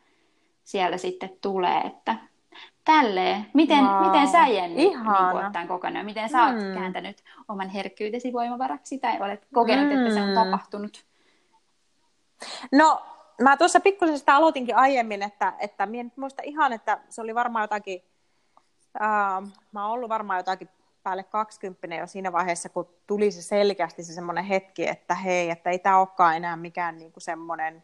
sieltä 0.64 0.98
sitten 0.98 1.30
tulee. 1.42 1.82
Että 1.82 2.16
tälleen. 2.86 3.46
Miten, 3.54 3.84
wow. 3.84 4.06
miten 4.06 4.28
sä 4.28 4.48
Jenni 4.48 4.76
niin 4.76 5.08
ottaen 5.46 5.68
kokonaan? 5.68 6.06
Miten 6.06 6.30
sä 6.30 6.44
oot 6.44 6.56
mm. 6.56 6.74
kääntänyt 6.74 7.24
oman 7.48 7.70
herkkyytesi 7.70 8.34
voimavaraksi 8.34 8.98
tai 8.98 9.22
olet 9.22 9.48
kokenut, 9.54 9.86
mm. 9.86 9.98
että 9.98 10.14
se 10.14 10.22
on 10.22 10.30
mm. 10.30 10.36
tapahtunut? 10.36 11.06
No, 12.72 13.02
mä 13.42 13.58
tuossa 13.58 13.80
pikkusen 13.80 14.20
sitä 14.20 14.36
aloitinkin 14.36 14.76
aiemmin, 14.76 15.24
että, 15.24 15.54
että 15.60 15.86
minä 15.86 16.02
en 16.02 16.12
muista 16.16 16.42
ihan, 16.46 16.74
että 16.74 17.00
se 17.10 17.22
oli 17.22 17.36
varmaan 17.36 17.64
jotakin, 17.64 18.04
ää, 19.00 19.42
mä 19.72 19.86
oon 19.86 19.94
ollut 19.94 20.10
varmaan 20.10 20.40
jotakin 20.40 20.70
päälle 21.04 21.24
20 21.24 21.96
jo 21.96 22.08
siinä 22.08 22.32
vaiheessa, 22.32 22.70
kun 22.70 22.90
tuli 23.08 23.32
se 23.32 23.42
selkeästi 23.42 24.04
se 24.04 24.14
semmoinen 24.14 24.44
hetki, 24.44 24.88
että 24.88 25.16
hei, 25.16 25.50
että 25.50 25.70
ei 25.70 25.80
tämä 25.80 26.00
olekaan 26.00 26.36
enää 26.36 26.56
mikään 26.56 26.98
niinku 26.98 27.20
semmoinen 27.20 27.84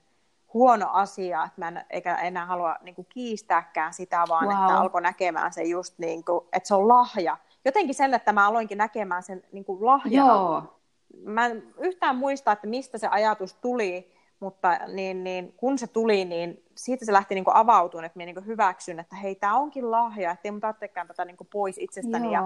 huono 0.53 0.89
asia, 0.89 1.43
että 1.43 1.61
mä 1.61 1.67
en, 1.67 1.85
eikä 1.89 2.15
enää 2.15 2.45
halua 2.45 2.75
niinku 2.81 3.03
kiistääkään 3.03 3.93
sitä, 3.93 4.23
vaan 4.29 4.47
wow. 4.47 4.53
että 4.53 4.79
alkoi 4.79 5.01
näkemään 5.01 5.53
se 5.53 5.63
just 5.63 5.99
niin 5.99 6.25
kuin, 6.25 6.45
että 6.53 6.67
se 6.67 6.75
on 6.75 6.87
lahja. 6.87 7.37
Jotenkin 7.65 7.95
sen, 7.95 8.13
että 8.13 8.33
mä 8.33 8.47
aloinkin 8.47 8.77
näkemään 8.77 9.23
sen 9.23 9.43
niin 9.51 9.65
kuin 9.65 9.85
lahjana. 9.85 10.27
Joo. 10.27 10.79
Mä 11.25 11.45
en 11.45 11.73
yhtään 11.77 12.15
muista, 12.15 12.51
että 12.51 12.67
mistä 12.67 12.97
se 12.97 13.07
ajatus 13.07 13.53
tuli, 13.53 14.13
mutta 14.39 14.79
niin, 14.87 15.23
niin, 15.23 15.53
kun 15.57 15.77
se 15.77 15.87
tuli, 15.87 16.25
niin 16.25 16.63
siitä 16.75 17.05
se 17.05 17.13
lähti 17.13 17.35
niin 17.35 17.45
avautumaan, 17.53 18.05
että 18.05 18.17
minä 18.17 18.33
niin 18.33 18.45
hyväksyn, 18.45 18.99
että 18.99 19.15
hei, 19.15 19.35
tämä 19.35 19.57
onkin 19.57 19.91
lahja, 19.91 20.31
että 20.31 20.47
ei 20.47 20.51
mun 20.51 20.61
tarvitsekaan 20.61 21.07
tätä 21.07 21.25
niin 21.25 21.37
pois 21.51 21.77
itsestäni. 21.77 22.31
Ja, 22.31 22.41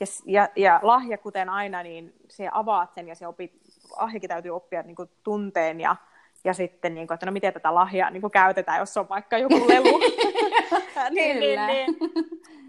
ja, 0.00 0.06
ja, 0.26 0.48
ja, 0.56 0.80
lahja, 0.82 1.18
kuten 1.18 1.48
aina, 1.48 1.82
niin 1.82 2.14
se 2.28 2.48
avaat 2.52 2.94
sen 2.94 3.08
ja 3.08 3.14
se 3.14 3.26
opit, 3.26 3.52
lahjakin 4.00 4.28
täytyy 4.28 4.50
oppia 4.50 4.82
niin 4.82 4.96
tunteen 5.22 5.80
ja, 5.80 5.96
ja 6.44 6.54
sitten, 6.54 6.94
niin 6.94 7.06
kuin, 7.06 7.14
että 7.14 7.26
no 7.26 7.32
miten 7.32 7.52
tätä 7.52 7.74
lahjaa 7.74 8.10
niin 8.10 8.30
käytetään, 8.30 8.78
jos 8.78 8.96
on 8.96 9.08
vaikka 9.08 9.38
joku 9.38 9.68
lelu. 9.68 9.98
niin, 11.10 11.40
niin, 11.40 11.66
niin. 11.66 11.96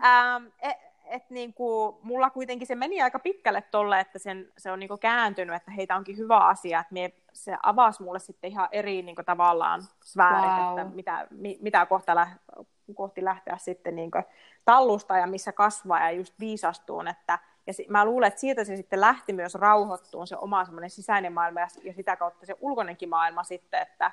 Ähm, 0.03 0.45
et, 0.59 0.77
et, 1.05 1.29
niin 1.29 1.53
kuin, 1.53 1.95
mulla 2.03 2.29
kuitenkin 2.29 2.67
se 2.67 2.75
meni 2.75 3.01
aika 3.01 3.19
pitkälle 3.19 3.63
tolle, 3.71 3.99
että 3.99 4.19
sen, 4.19 4.47
se 4.57 4.71
on 4.71 4.79
niin 4.79 4.87
kuin 4.87 4.99
kääntynyt, 4.99 5.55
että 5.55 5.71
heitä 5.71 5.95
onkin 5.95 6.17
hyvä 6.17 6.37
asia, 6.37 6.79
että 6.79 6.93
mie, 6.93 7.11
se 7.33 7.57
avasi 7.63 8.03
mulle 8.03 8.19
sitten 8.19 8.51
ihan 8.51 8.69
eri 8.71 9.01
niin 9.01 9.15
kuin, 9.15 9.25
tavallaan 9.25 9.81
sfäärit, 10.03 10.65
wow. 10.65 10.79
että 10.79 10.95
mitä, 10.95 11.27
mi, 11.29 11.57
mitä 11.61 11.85
kohta 11.85 12.15
lä, 12.15 12.27
kohti 12.95 13.25
lähteä 13.25 13.57
sitten 13.57 13.95
niin 13.95 14.11
kuin, 14.11 14.23
tallusta 14.65 15.17
ja 15.17 15.27
missä 15.27 15.51
kasvaa 15.51 15.99
ja 15.99 16.11
just 16.11 16.39
viisastuun, 16.39 17.07
että 17.07 17.39
ja 17.67 17.73
si- 17.73 17.85
mä 17.89 18.05
luulen, 18.05 18.27
että 18.27 18.39
siitä 18.39 18.63
se 18.63 18.75
sitten 18.75 19.01
lähti 19.01 19.33
myös 19.33 19.55
rauhoittuun 19.55 20.27
se 20.27 20.37
oma 20.37 20.65
semmoinen 20.65 20.89
sisäinen 20.89 21.33
maailma 21.33 21.59
ja, 21.59 21.67
ja 21.83 21.93
sitä 21.93 22.15
kautta 22.15 22.45
se 22.45 22.55
ulkoinenkin 22.59 23.09
maailma 23.09 23.43
sitten, 23.43 23.81
että 23.81 24.11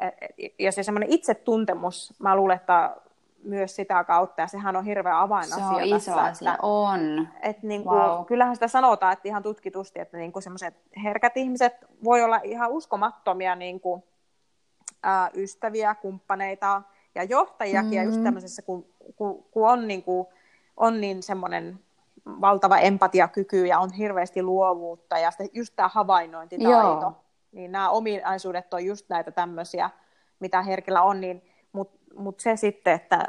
et, 0.00 0.14
et, 0.38 0.54
ja 0.58 0.72
se 0.72 0.82
semmoinen 0.82 1.12
itsetuntemus, 1.12 2.14
mä 2.18 2.36
luulen, 2.36 2.56
että 2.56 2.96
myös 3.44 3.76
sitä 3.76 4.04
kautta, 4.04 4.42
ja 4.42 4.46
sehän 4.46 4.76
on 4.76 4.84
hirveä 4.84 5.20
avainasia 5.20 5.68
Se 5.68 5.74
on 5.74 5.82
iso 5.82 5.94
tässä, 5.94 6.14
asia, 6.14 6.52
että, 6.52 6.62
on. 6.62 7.28
Et 7.42 7.62
niin 7.62 7.84
kuin, 7.84 7.98
wow. 7.98 8.24
Kyllähän 8.24 8.56
sitä 8.56 8.68
sanotaan, 8.68 9.12
että 9.12 9.28
ihan 9.28 9.42
tutkitusti, 9.42 10.00
että 10.00 10.16
niin 10.16 10.32
kuin 10.32 10.42
semmoiset 10.42 10.74
herkät 11.04 11.36
ihmiset 11.36 11.72
voi 12.04 12.22
olla 12.22 12.40
ihan 12.44 12.70
uskomattomia 12.70 13.56
niin 13.56 13.80
kuin, 13.80 14.02
ää, 15.02 15.30
ystäviä, 15.34 15.94
kumppaneita 15.94 16.82
ja 17.14 17.24
johtajiakin, 17.24 17.84
mm-hmm. 17.84 17.96
ja 17.96 18.02
just 18.02 18.14
mm-hmm. 18.14 18.24
tämmöisessä, 18.24 18.62
kun, 18.62 18.86
kun, 19.16 19.44
kun 19.50 19.68
on, 19.68 19.88
niin 19.88 20.02
kuin, 20.02 20.26
on 20.76 21.00
niin 21.00 21.22
semmoinen 21.22 21.80
valtava 22.26 22.78
empatiakyky 22.78 23.66
ja 23.66 23.78
on 23.78 23.92
hirveästi 23.92 24.42
luovuutta 24.42 25.18
ja 25.18 25.30
just 25.52 25.76
tämä 25.76 25.88
havainnointitaito, 25.88 27.00
Joo. 27.00 27.24
niin 27.52 27.72
nämä 27.72 27.90
ominaisuudet 27.90 28.74
on 28.74 28.84
just 28.84 29.08
näitä 29.08 29.30
tämmöisiä, 29.30 29.90
mitä 30.40 30.62
herkillä 30.62 31.02
on, 31.02 31.20
niin, 31.20 31.42
mutta 32.12 32.22
mut 32.22 32.40
se 32.40 32.56
sitten, 32.56 32.94
että, 32.94 33.24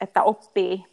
että 0.00 0.22
oppii, 0.22 0.86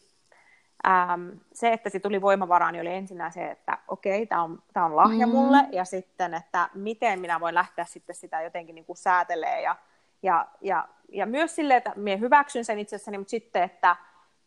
äm, 0.88 1.40
se, 1.54 1.74
että 1.74 1.90
se 1.90 2.00
tuli 2.00 2.22
voimavaraan, 2.22 2.74
niin 2.74 2.82
oli 2.82 2.94
ensinnä 2.94 3.32
se, 3.32 3.52
että 3.52 3.78
okei, 3.88 4.26
tämä 4.26 4.44
on, 4.44 4.64
tää 4.74 4.86
on 4.86 4.96
lahja 4.96 5.28
mm. 5.28 5.34
mulle, 5.34 5.58
ja 5.72 5.86
sitten, 5.86 6.34
että 6.34 6.70
miten 6.74 7.20
minä 7.20 7.40
voin 7.40 7.56
lähteä 7.56 7.86
sitten 7.86 8.16
sitä 8.16 8.42
jotenkin 8.42 8.76
niin 8.76 8.86
kuin 8.86 8.98
säätelee 8.98 9.62
ja, 9.62 9.76
ja, 10.24 10.48
ja, 10.62 10.88
ja 11.12 11.26
myös 11.26 11.56
silleen, 11.56 11.78
että 11.78 11.94
minä 11.96 12.18
hyväksyn 12.18 12.66
sen 12.66 12.80
itsessäni, 12.80 13.18
mutta 13.18 13.32
sitten, 13.32 13.64
että 13.64 13.96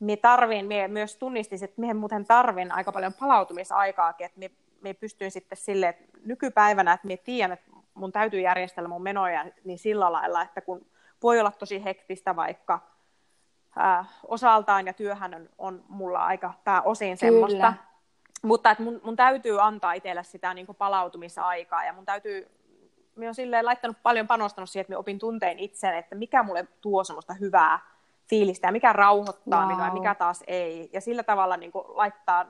minä 0.00 0.16
tarvin, 0.16 0.66
minä 0.66 0.88
myös 0.88 1.16
tunnistin, 1.16 1.64
että 1.64 1.80
minä 1.80 1.94
muuten 1.94 2.26
tarvin 2.26 2.72
aika 2.72 2.92
paljon 2.92 3.12
palautumisaikaakin, 3.20 4.26
että 4.26 4.38
minä, 4.38 4.54
minä 4.80 4.94
pystyin 4.94 5.30
sitten 5.30 5.58
silleen, 5.58 5.90
että 5.90 6.18
nykypäivänä, 6.24 6.92
että 6.92 7.06
minä 7.06 7.22
tiedän, 7.24 7.52
että 7.52 7.70
mun 7.94 8.12
täytyy 8.12 8.40
järjestellä 8.40 8.88
mun 8.88 9.02
menoja 9.02 9.46
niin 9.64 9.78
sillä 9.78 10.12
lailla, 10.12 10.42
että 10.42 10.60
kun 10.60 10.86
voi 11.22 11.40
olla 11.40 11.50
tosi 11.50 11.84
hektistä 11.84 12.36
vaikka 12.36 12.78
ää, 13.76 14.04
osaltaan 14.28 14.86
ja 14.86 14.92
työhän 14.92 15.34
on, 15.34 15.48
on 15.58 15.84
mulla 15.88 16.26
aika 16.26 16.54
pääosin 16.64 17.16
semmoista, 17.16 17.56
Kyllä. 17.56 17.74
mutta 18.42 18.70
että 18.70 18.84
mun, 18.84 19.00
mun 19.04 19.16
täytyy 19.16 19.62
antaa 19.62 19.92
itselle 19.92 20.24
sitä 20.24 20.54
niin 20.54 20.66
palautumisaikaa 20.78 21.84
ja 21.84 21.92
mun 21.92 22.04
täytyy 22.04 22.48
minä 23.16 23.26
olen 23.26 23.34
silleen 23.34 23.64
laittanut 23.64 23.96
paljon 24.02 24.26
panostanut 24.26 24.70
siihen, 24.70 24.80
että 24.80 24.90
minä 24.90 24.98
opin 24.98 25.18
tunteen 25.18 25.58
itse, 25.58 25.98
että 25.98 26.14
mikä 26.14 26.42
mulle 26.42 26.66
tuo 26.80 27.04
semmoista 27.04 27.34
hyvää 27.34 27.78
fiilistä 28.28 28.68
ja 28.68 28.72
mikä 28.72 28.92
rauhoittaa 28.92 29.60
wow. 29.60 29.70
minua 29.70 29.86
ja 29.86 29.92
mikä 29.92 30.14
taas 30.14 30.44
ei. 30.46 30.90
Ja 30.92 31.00
sillä 31.00 31.22
tavalla 31.22 31.56
niin 31.56 31.72
kuin, 31.72 31.84
laittaa 31.88 32.46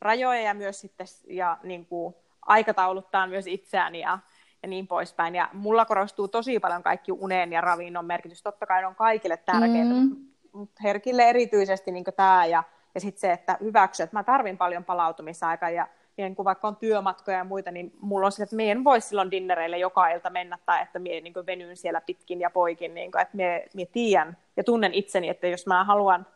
rajoja 0.00 0.40
ja 0.40 0.54
myös 0.54 0.80
sitten 0.80 1.06
ja 1.28 1.58
niin 1.62 1.86
kuin, 1.86 2.14
aikatauluttaa 2.42 3.26
myös 3.26 3.46
itseäni 3.46 4.00
ja, 4.00 4.18
ja 4.64 4.68
niin 4.68 4.86
poispäin. 4.86 5.34
Ja 5.34 5.48
mulla 5.52 5.84
korostuu 5.84 6.28
tosi 6.28 6.58
paljon 6.58 6.82
kaikki 6.82 7.12
unen 7.12 7.52
ja 7.52 7.60
ravinnon 7.60 8.04
merkitys. 8.04 8.42
Totta 8.42 8.66
kai 8.66 8.80
ne 8.80 8.86
on 8.86 8.94
kaikille 8.94 9.36
tärkeitä, 9.36 9.94
mm. 9.94 10.16
mutta 10.52 10.80
herkille 10.82 11.22
erityisesti 11.22 11.92
niin 11.92 12.04
tämä 12.16 12.46
ja, 12.46 12.62
ja 12.94 13.00
sitten 13.00 13.20
se, 13.20 13.32
että 13.32 13.58
hyväksy, 13.60 14.02
että 14.02 14.16
mä 14.16 14.24
tarvin 14.24 14.56
paljon 14.56 14.84
palautumisaikaa 14.84 15.70
ja 15.70 15.86
niin 16.16 16.36
kun 16.36 16.44
vaikka 16.44 16.68
on 16.68 16.76
työmatkoja 16.76 17.38
ja 17.38 17.44
muita, 17.44 17.70
niin 17.70 17.92
mulla 18.00 18.26
on 18.26 18.32
se, 18.32 18.42
että 18.42 18.56
en 18.58 18.84
voi 18.84 19.00
silloin 19.00 19.30
dinnereille 19.30 19.78
joka 19.78 20.08
ilta 20.08 20.30
mennä 20.30 20.58
tai 20.66 20.82
että 20.82 20.98
mie 20.98 21.20
niin 21.20 21.34
venyn 21.46 21.76
siellä 21.76 22.00
pitkin 22.00 22.40
ja 22.40 22.50
poikin, 22.50 22.94
niin 22.94 23.12
kuin, 23.12 23.22
että 23.22 23.36
mie, 23.36 23.66
mie 23.74 23.86
tiedän 23.86 24.36
ja 24.56 24.64
tunnen 24.64 24.94
itseni, 24.94 25.28
että 25.28 25.46
jos 25.46 25.66
mä 25.66 25.84
haluan 25.84 26.26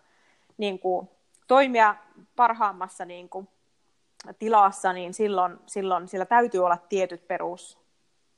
niin 0.59 0.79
kuin, 0.79 1.09
toimia 1.47 1.95
parhaammassa 2.37 3.05
niin 3.05 3.29
kuin, 3.29 3.49
tilassa, 4.39 4.93
niin 4.93 5.15
silloin, 5.15 5.59
silloin 5.67 6.09
sillä 6.09 6.25
täytyy 6.25 6.65
olla 6.65 6.79
tietyt 6.89 7.29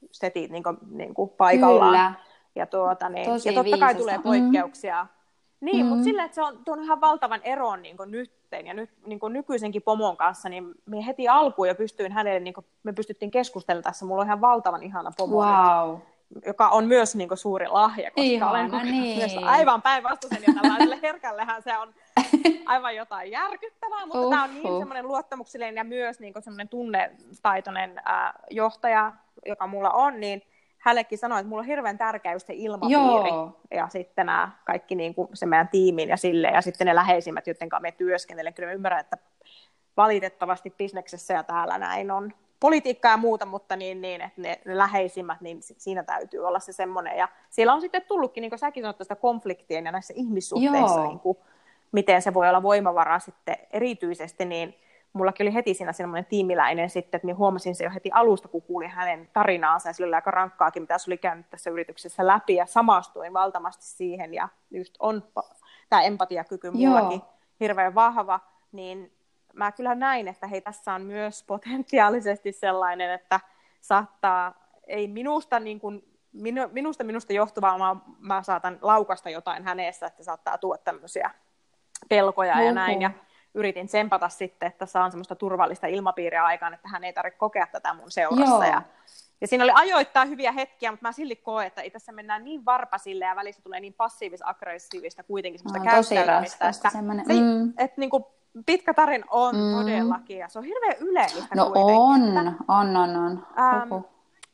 perussetit 0.00 0.50
niin 0.50 0.62
kuin, 0.62 0.76
niin 0.90 1.14
kuin 1.14 1.30
paikallaan. 1.30 1.90
Kyllä. 1.90 2.30
Ja, 2.54 2.66
tuota, 2.66 3.08
niin, 3.08 3.26
ja 3.44 3.52
totta 3.52 3.78
kai 3.78 3.94
tulee 3.94 4.16
mm. 4.16 4.22
poikkeuksia. 4.22 5.04
Mm 5.04 5.20
niin, 5.60 5.86
mm. 5.86 5.88
mutta 5.88 6.04
sillä, 6.04 6.24
että 6.24 6.34
se 6.34 6.42
on 6.42 6.64
tuonut 6.64 6.84
ihan 6.84 7.00
valtavan 7.00 7.40
eron 7.42 7.82
niin 7.82 7.96
nytten 8.06 8.66
ja 8.66 8.74
nyt 8.74 8.90
niin 9.06 9.20
nykyisenkin 9.30 9.82
pomon 9.82 10.16
kanssa, 10.16 10.48
niin 10.48 10.74
me 10.86 11.06
heti 11.06 11.28
alkuun 11.28 11.68
jo 11.68 11.74
pystyin 11.74 12.12
hänelle, 12.12 12.40
niin 12.40 12.54
me 12.82 12.92
pystyttiin 12.92 13.30
keskustelemaan 13.30 13.84
tässä, 13.84 14.06
mulla 14.06 14.20
on 14.20 14.26
ihan 14.26 14.40
valtavan 14.40 14.82
ihana 14.82 15.10
pomo 15.16 15.36
wow. 15.36 15.90
nyt, 15.90 16.46
joka 16.46 16.68
on 16.68 16.84
myös 16.84 17.16
niin 17.16 17.28
suuri 17.34 17.66
lahja, 17.68 18.10
koska 18.10 18.22
Ihana, 18.22 18.50
olen 18.50 18.70
niin. 18.84 19.18
myös 19.18 19.36
aivan 19.42 19.82
päinvastaisen 19.82 20.42
ja 20.46 20.54
tällaiselle 20.62 20.98
herkällehän 21.08 21.62
se 21.62 21.78
on 21.78 21.94
aivan 22.66 22.96
jotain 22.96 23.30
järkyttävää, 23.30 24.06
mutta 24.06 24.18
uh-huh. 24.18 24.30
tämä 24.30 24.44
on 24.44 24.54
niin 24.54 24.78
semmoinen 24.78 25.08
luottamuksellinen 25.08 25.76
ja 25.76 25.84
myös 25.84 26.20
niin 26.20 26.34
semmoinen 26.40 26.68
tunnetaitoinen 26.68 28.02
äh, 28.08 28.32
johtaja, 28.50 29.12
joka 29.46 29.66
mulla 29.66 29.90
on, 29.90 30.20
niin 30.20 30.42
hänellekin 30.78 31.18
sanoin, 31.18 31.40
että 31.40 31.48
mulla 31.48 31.60
on 31.60 31.66
hirveän 31.66 31.98
tärkeä 31.98 32.32
just 32.32 32.46
se 32.46 32.52
ilmapiiri 32.56 33.28
Joo. 33.28 33.60
ja 33.70 33.88
sitten 33.88 34.26
nämä 34.26 34.50
kaikki 34.64 34.94
niin 34.94 35.14
kuin 35.14 35.28
se 35.34 35.46
meidän 35.46 35.68
tiimin 35.68 36.08
ja 36.08 36.16
sille 36.16 36.48
ja 36.48 36.60
sitten 36.60 36.86
ne 36.86 36.94
läheisimmät, 36.94 37.46
joiden 37.46 37.68
kanssa 37.68 37.82
me 37.82 37.92
työskentelen. 37.92 38.54
Kyllä 38.54 38.68
mä 38.68 38.72
ymmärrän, 38.72 39.00
että 39.00 39.16
valitettavasti 39.96 40.74
bisneksessä 40.78 41.34
ja 41.34 41.42
täällä 41.42 41.78
näin 41.78 42.10
on 42.10 42.32
politiikkaa 42.60 43.10
ja 43.10 43.16
muuta, 43.16 43.46
mutta 43.46 43.76
niin, 43.76 44.00
niin 44.00 44.20
että 44.20 44.40
ne, 44.40 44.60
ne 44.64 44.78
läheisimmät, 44.78 45.40
niin 45.40 45.58
siinä 45.60 46.02
täytyy 46.02 46.46
olla 46.46 46.58
se 46.58 46.72
semmoinen. 46.72 47.18
Ja 47.18 47.28
siellä 47.50 47.72
on 47.72 47.80
sitten 47.80 48.02
tullutkin, 48.08 48.42
niin 48.42 48.50
kuin 48.50 48.58
säkin 48.58 48.82
sanoit, 48.82 48.98
tästä 48.98 49.16
konfliktien 49.16 49.84
ja 49.84 49.92
näissä 49.92 50.14
ihmissuhteissa, 50.16 51.04
niin 51.04 51.20
kuin, 51.20 51.38
miten 51.92 52.22
se 52.22 52.34
voi 52.34 52.48
olla 52.48 52.62
voimavara 52.62 53.18
sitten 53.18 53.56
erityisesti, 53.70 54.44
niin 54.44 54.74
mullakin 55.12 55.44
oli 55.44 55.54
heti 55.54 55.74
siinä 55.74 55.92
semmoinen 55.92 56.26
tiimiläinen 56.26 56.90
sitten, 56.90 57.18
että 57.18 57.26
minä 57.26 57.36
huomasin 57.36 57.74
se 57.74 57.84
jo 57.84 57.90
heti 57.94 58.10
alusta, 58.12 58.48
kun 58.48 58.62
kuulin 58.62 58.90
hänen 58.90 59.28
tarinaansa, 59.32 59.88
ja 59.88 59.92
sillä 59.92 60.06
oli 60.06 60.14
aika 60.14 60.30
rankkaakin, 60.30 60.82
mitä 60.82 60.98
se 60.98 61.10
oli 61.10 61.18
käynyt 61.18 61.50
tässä 61.50 61.70
yrityksessä 61.70 62.26
läpi, 62.26 62.54
ja 62.54 62.66
samastuin 62.66 63.32
valtavasti 63.32 63.84
siihen, 63.84 64.34
ja 64.34 64.48
just 64.70 64.94
on 64.98 65.22
tämä 65.88 66.02
empatiakyky 66.02 66.70
mullakin 66.70 67.20
Joo. 67.20 67.34
hirveän 67.60 67.94
vahva, 67.94 68.40
niin 68.72 69.12
mä 69.52 69.72
kyllä 69.72 69.94
näin, 69.94 70.28
että 70.28 70.46
hei, 70.46 70.60
tässä 70.60 70.94
on 70.94 71.02
myös 71.02 71.44
potentiaalisesti 71.46 72.52
sellainen, 72.52 73.10
että 73.10 73.40
saattaa, 73.80 74.54
ei 74.86 75.08
minusta 75.08 75.60
niin 75.60 75.80
kuin, 75.80 76.04
minu, 76.32 76.68
minusta 76.72 77.04
minusta 77.04 77.32
johtuvaa, 77.32 77.78
vaan 77.78 78.02
mä 78.18 78.42
saatan 78.42 78.78
laukasta 78.82 79.30
jotain 79.30 79.64
hänessä, 79.64 80.06
että 80.06 80.24
saattaa 80.24 80.58
tuoda 80.58 80.78
tämmöisiä 80.78 81.30
pelkoja 82.08 82.54
Oho. 82.54 82.62
ja 82.62 82.72
näin, 82.72 83.02
ja 83.02 83.10
yritin 83.54 83.86
tsempata 83.86 84.28
sitten, 84.28 84.66
että 84.66 84.86
saan 84.86 85.10
semmoista 85.10 85.34
turvallista 85.34 85.86
ilmapiiriä 85.86 86.44
aikaan, 86.44 86.74
että 86.74 86.88
hän 86.88 87.04
ei 87.04 87.12
tarvitse 87.12 87.38
kokea 87.38 87.66
tätä 87.72 87.94
mun 87.94 88.10
seurassa. 88.10 88.66
Ja, 88.66 88.82
ja 89.40 89.46
siinä 89.46 89.64
oli 89.64 89.72
ajoittaa 89.74 90.24
hyviä 90.24 90.52
hetkiä, 90.52 90.90
mutta 90.90 91.08
mä 91.08 91.12
silti 91.12 91.36
koen, 91.36 91.66
että 91.66 91.82
tässä 91.92 92.12
mennään 92.12 92.44
niin 92.44 92.64
varpasille 92.64 93.24
ja 93.24 93.36
välissä 93.36 93.62
tulee 93.62 93.80
niin 93.80 93.94
passiivis-aggressiivista 93.94 95.22
kuitenkin 95.22 95.58
semmoista 95.58 95.78
no, 95.78 95.84
käyttäytymistä. 95.84 96.68
Että, 96.68 96.90
se, 96.90 97.00
mm. 97.00 97.72
että 97.78 98.00
niin 98.00 98.10
kuin 98.10 98.24
pitkä 98.66 98.94
tarin 98.94 99.24
on 99.30 99.54
mm. 99.56 99.76
todellakin 99.76 100.38
ja 100.38 100.48
se 100.48 100.58
on 100.58 100.64
hirveän 100.64 100.96
yleistä 101.00 101.54
No 101.54 101.72
on, 101.74 102.38
että, 102.38 102.52
on, 102.68 102.96
on, 102.96 103.16
on. 103.16 103.46
Ähm, 103.58 104.04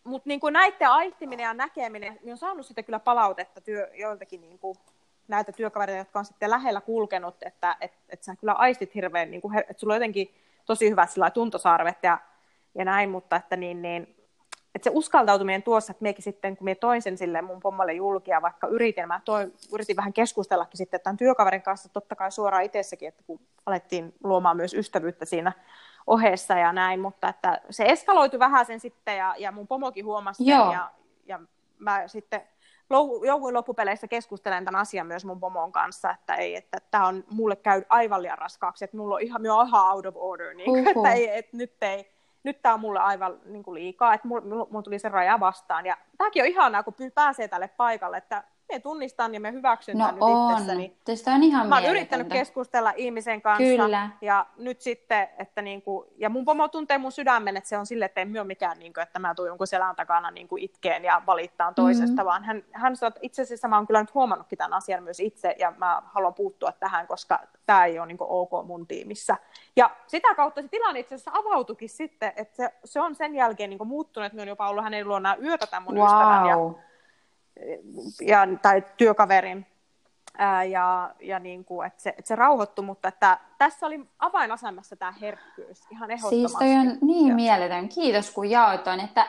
mutta 0.05 0.29
niin 0.29 0.41
näiden 0.51 0.91
aistiminen 0.91 1.45
ja 1.45 1.55
näkeminen, 1.55 2.19
niin 2.23 2.33
on 2.33 2.39
saanut 2.39 2.67
sitten 2.67 2.85
kyllä 2.85 2.99
palautetta 2.99 3.61
työ, 3.61 3.91
joiltakin 3.95 4.41
niin 4.41 4.59
kuin 4.59 4.79
näitä 5.29 5.53
työkavereita, 5.53 5.99
jotka 5.99 6.19
on 6.19 6.25
sitten 6.25 6.51
lähellä 6.51 6.81
kulkenut, 6.81 7.37
että 7.43 7.77
et, 7.81 7.93
et 8.09 8.23
sä 8.23 8.37
kyllä 8.37 8.53
aistit 8.53 8.95
hirveän, 8.95 9.31
niin 9.31 9.41
kuin, 9.41 9.59
että 9.59 9.81
sulla 9.81 9.95
on 9.95 9.97
jotenkin 9.97 10.35
tosi 10.65 10.91
hyvät 10.91 11.11
sillä 11.11 11.31
tuntosarvet 11.31 11.99
ja, 12.03 12.19
ja 12.75 12.85
näin, 12.85 13.11
mutta 13.11 13.37
että 13.37 13.57
niin, 13.57 13.83
niin 13.83 14.17
että 14.75 14.91
se 14.91 14.91
uskaltautuminen 14.95 15.63
tuossa, 15.63 15.91
että 15.91 16.03
meikin 16.03 16.23
sitten, 16.23 16.57
kun 16.57 16.65
me 16.65 16.75
toin 16.75 17.03
sen 17.03 17.19
sille 17.19 17.43
mun 17.43 17.61
pommalle 17.61 17.93
julkia, 17.93 18.43
vaikka 18.43 18.67
yritin, 18.67 19.09
mä 19.09 19.21
toin, 19.25 19.53
yritin 19.73 19.97
vähän 19.97 20.13
keskustellakin 20.13 20.79
sitten 20.79 21.01
tämän 21.01 21.17
työkaverin 21.17 21.63
kanssa, 21.63 21.89
totta 21.89 22.17
kai 22.17 22.33
suoraan 22.33 22.63
itsessäkin, 22.63 23.09
että 23.09 23.23
kun 23.27 23.41
alettiin 23.67 24.15
luomaan 24.25 24.57
myös 24.57 24.75
ystävyyttä 24.75 25.25
siinä 25.25 25.53
ohessa 26.07 26.55
ja 26.55 26.73
näin, 26.73 27.01
mutta 27.01 27.29
että 27.29 27.61
se 27.71 27.85
eskaloitui 27.85 28.39
vähän 28.39 28.67
sen 28.67 28.81
sitten 28.81 29.17
ja, 29.17 29.35
ja 29.39 29.53
mun 29.53 29.67
pomokin 29.67 30.05
huomasi 30.05 30.47
ja, 30.47 30.91
ja 31.27 31.41
mä 31.79 32.09
sitten 32.09 32.43
jouduin 33.27 33.55
loppupeleissä 33.55 34.09
keskustelen 34.09 34.65
tämän 34.65 34.81
asian 34.81 35.07
myös 35.07 35.25
mun 35.25 35.41
pomon 35.41 35.73
kanssa, 35.73 36.11
että 36.11 36.35
ei, 36.35 36.57
että 36.57 36.79
tämä 36.91 37.07
on 37.07 37.25
mulle 37.31 37.57
käy 37.57 37.83
aivan 37.89 38.23
liian 38.23 38.39
raskaaksi, 38.39 38.85
että 38.85 38.97
mulla 38.97 39.15
on 39.15 39.23
ihan, 39.23 39.47
on 39.47 39.69
ihan 39.69 39.93
out 39.93 40.07
of 40.07 40.15
order, 40.17 40.55
niin, 40.55 40.71
uh-huh. 40.71 40.89
että, 40.89 41.13
ei, 41.13 41.39
että 41.39 41.57
nyt 41.57 41.83
ei, 41.83 42.13
nyt 42.43 42.63
tämä 42.63 42.75
on 42.75 42.81
mulle 42.81 43.01
aivan 43.01 43.41
niin 43.45 43.63
kuin 43.63 43.75
liikaa, 43.75 44.15
että 44.15 44.29
mulla, 44.29 44.67
mulla 44.71 44.83
tuli 44.83 44.99
se 44.99 45.09
raja 45.09 45.41
vastaan. 45.41 45.87
Ja 45.87 45.97
tämäkin 46.19 46.43
on 46.43 46.49
ihanaa, 46.49 46.83
kun 46.83 46.95
pääsee 47.15 47.49
tälle 47.49 47.69
paikalle, 47.69 48.17
että 48.17 48.45
me 48.73 48.81
tunnistan 48.81 49.35
ja 49.35 49.41
me 49.41 49.53
hyväksyn 49.53 49.99
no 49.99 50.07
tämän 50.07 50.23
on. 50.23 50.49
nyt 50.51 50.53
itsessäni. 50.53 50.97
Tästä 51.05 51.31
on 51.31 51.43
ihan 51.43 51.69
Mä 51.69 51.75
oon 51.75 51.85
yrittänyt 51.85 52.29
keskustella 52.29 52.93
ihmisen 52.97 53.43
kanssa. 53.43 53.65
Kyllä. 53.65 54.11
Ja 54.21 54.47
nyt 54.57 54.81
sitten, 54.81 55.29
että 55.39 55.63
niinku, 55.63 56.07
ja 56.17 56.31
mun 56.31 56.45
pomo 56.45 56.69
tuntee 56.69 56.99
mun 56.99 57.13
sydämen, 57.13 57.57
että 57.57 57.69
se 57.69 57.79
on 57.79 57.87
sille, 57.87 58.05
että 58.05 58.21
en 58.21 58.29
myö 58.29 58.45
mikään, 58.45 58.79
niinku, 58.79 59.01
että 59.01 59.19
mä 59.19 59.35
tuun 59.35 59.49
jonkun 59.49 59.67
selän 59.67 59.97
takana 59.97 60.31
niinku 60.31 60.57
itkeen 60.57 61.05
ja 61.05 61.23
valittaan 61.27 61.75
toisesta, 61.75 62.07
mm-hmm. 62.07 62.25
vaan 62.25 62.45
hän, 62.45 62.65
hän 62.73 62.97
sanoo, 62.97 63.09
että 63.09 63.21
itse 63.23 63.43
asiassa 63.43 63.69
mä 63.69 63.77
oon 63.77 63.87
kyllä 63.87 64.01
nyt 64.01 64.15
huomannutkin 64.15 64.59
tämän 64.59 64.73
asian 64.73 65.03
myös 65.03 65.21
itse, 65.21 65.55
ja 65.59 65.73
mä 65.77 66.03
haluan 66.05 66.35
puuttua 66.35 66.73
tähän, 66.73 67.07
koska 67.07 67.41
tämä 67.67 67.85
ei 67.85 67.99
ole 67.99 68.07
niinku 68.07 68.27
ok 68.29 68.67
mun 68.67 68.87
tiimissä. 68.87 69.37
Ja 69.77 69.91
sitä 70.07 70.35
kautta 70.35 70.63
se 70.63 70.69
tilanne 70.69 71.01
itse 71.01 71.15
asiassa 71.15 71.31
avautukin 71.35 71.89
sitten, 71.89 72.33
että 72.37 72.57
se, 72.57 72.75
se 72.85 73.01
on 73.01 73.15
sen 73.15 73.35
jälkeen 73.35 73.71
niinku 73.71 73.85
muuttunut, 73.85 74.27
että 74.27 74.37
mä 74.37 74.41
oon 74.41 74.49
jopa 74.49 74.69
ollut 74.69 74.85
hänen 74.85 75.09
luonaan 75.09 75.45
yötä 75.45 75.67
tämän 75.67 75.83
mun 75.83 75.95
wow. 75.95 76.07
ystävän. 76.07 76.47
Ja, 76.47 76.57
ja, 78.21 78.49
tai 78.63 78.83
työkaverin, 78.97 79.67
ää, 80.39 80.65
ja, 80.65 81.15
ja 81.21 81.39
niin 81.39 81.65
kuin, 81.65 81.87
että 81.87 82.03
se, 82.03 82.11
että 82.11 82.29
se 82.29 82.37
rauhoittui, 82.37 82.85
mutta 82.85 83.09
että 83.09 83.39
tässä 83.59 83.87
oli 83.87 84.01
avainasemassa 84.19 84.97
tämä 84.97 85.13
herkkyys 85.21 85.87
ihan 85.91 86.11
ehdottomasti. 86.11 86.59
Siis 86.59 86.59
toi 86.59 86.93
on 86.93 86.99
niin 87.01 87.35
mieletön. 87.35 87.89
Kiitos 87.89 88.31
kun 88.31 88.51
jaoit 88.51 88.81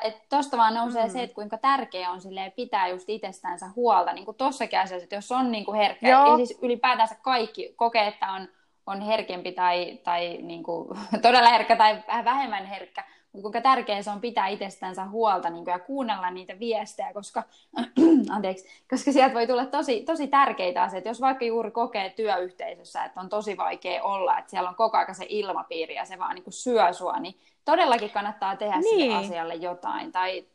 että 0.02 0.26
tuosta 0.30 0.58
vaan 0.58 0.74
nousee 0.74 1.06
mm. 1.06 1.12
se, 1.12 1.24
että 1.24 1.36
kuinka 1.36 1.58
tärkeää 1.58 2.12
on 2.12 2.22
pitää 2.56 2.88
just 2.88 3.10
itsestänsä 3.10 3.70
huolta. 3.76 4.14
Niin 4.14 4.26
kuin 4.26 4.38
tossakin 4.38 4.80
asiassa, 4.80 5.04
että 5.04 5.16
jos 5.16 5.32
on 5.32 5.52
niin 5.52 5.66
kuin 5.66 5.78
herkkä, 5.78 6.10
Joo. 6.10 6.32
ja 6.32 6.36
siis 6.36 6.60
ylipäätänsä 6.62 7.16
kaikki 7.22 7.74
kokee, 7.76 8.08
että 8.08 8.32
on, 8.32 8.48
on 8.86 9.02
herkempi 9.02 9.52
tai, 9.52 10.00
tai 10.04 10.38
niin 10.42 10.64
kuin, 10.64 10.88
todella 11.22 11.50
herkkä 11.50 11.76
tai 11.76 12.04
vähemmän 12.26 12.66
herkkä, 12.66 13.04
kuinka 13.42 13.62
tärkeää 13.62 14.02
se 14.02 14.10
on 14.10 14.22
pitää 14.22 14.48
itsestänsä 14.48 15.06
huolta 15.06 15.50
niin 15.50 15.64
kuin, 15.64 15.72
ja 15.72 15.80
kuunnella 15.80 16.32
niitä 16.32 16.60
viestejä, 16.60 17.14
koska, 17.14 17.44
anteeksi, 18.36 18.66
koska 18.90 19.12
sieltä 19.12 19.34
voi 19.34 19.48
tulla 19.48 19.66
tosi, 19.66 20.02
tosi 20.02 20.28
tärkeitä 20.28 20.84
asioita. 20.84 21.08
Jos 21.08 21.22
vaikka 21.22 21.46
juuri 21.46 21.72
kokee 21.72 22.10
työyhteisössä, 22.10 23.04
että 23.04 23.20
on 23.20 23.30
tosi 23.30 23.58
vaikea 23.58 24.04
olla, 24.04 24.40
että 24.40 24.52
siellä 24.52 24.70
on 24.70 24.76
koko 24.76 24.98
ajan 24.98 25.16
se 25.16 25.26
ilmapiiri 25.30 25.96
ja 25.96 26.06
se 26.06 26.20
vaan 26.20 26.36
niin 26.36 26.44
kuin 26.44 26.54
syö 26.54 26.94
sua, 26.94 27.20
niin 27.20 27.36
todellakin 27.66 28.10
kannattaa 28.10 28.56
tehdä 28.56 28.80
niin. 28.80 29.00
sille 29.00 29.16
asialle 29.16 29.56
jotain. 29.56 30.12
Tai, 30.12 30.46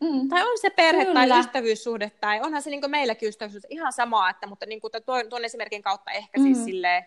mm, 0.00 0.28
tai 0.28 0.42
on 0.42 0.58
se 0.58 0.70
perhe 0.70 1.04
Kyllä. 1.04 1.26
tai 1.26 1.40
ystävyyssuhde, 1.40 2.10
tai 2.20 2.40
onhan 2.40 2.62
se 2.62 2.70
niin 2.70 2.90
meilläkin 2.90 3.28
ystävyyssuhde 3.28 3.66
ihan 3.70 3.92
sama, 3.92 4.30
että, 4.30 4.46
mutta 4.46 4.66
niin 4.66 4.80
kuin 4.80 4.92
tuon, 5.06 5.28
tuon 5.28 5.44
esimerkin 5.44 5.82
kautta 5.82 6.10
ehkä 6.10 6.40
siis 6.40 6.48
mm. 6.48 6.54
siis 6.54 6.64
silleen, 6.64 7.06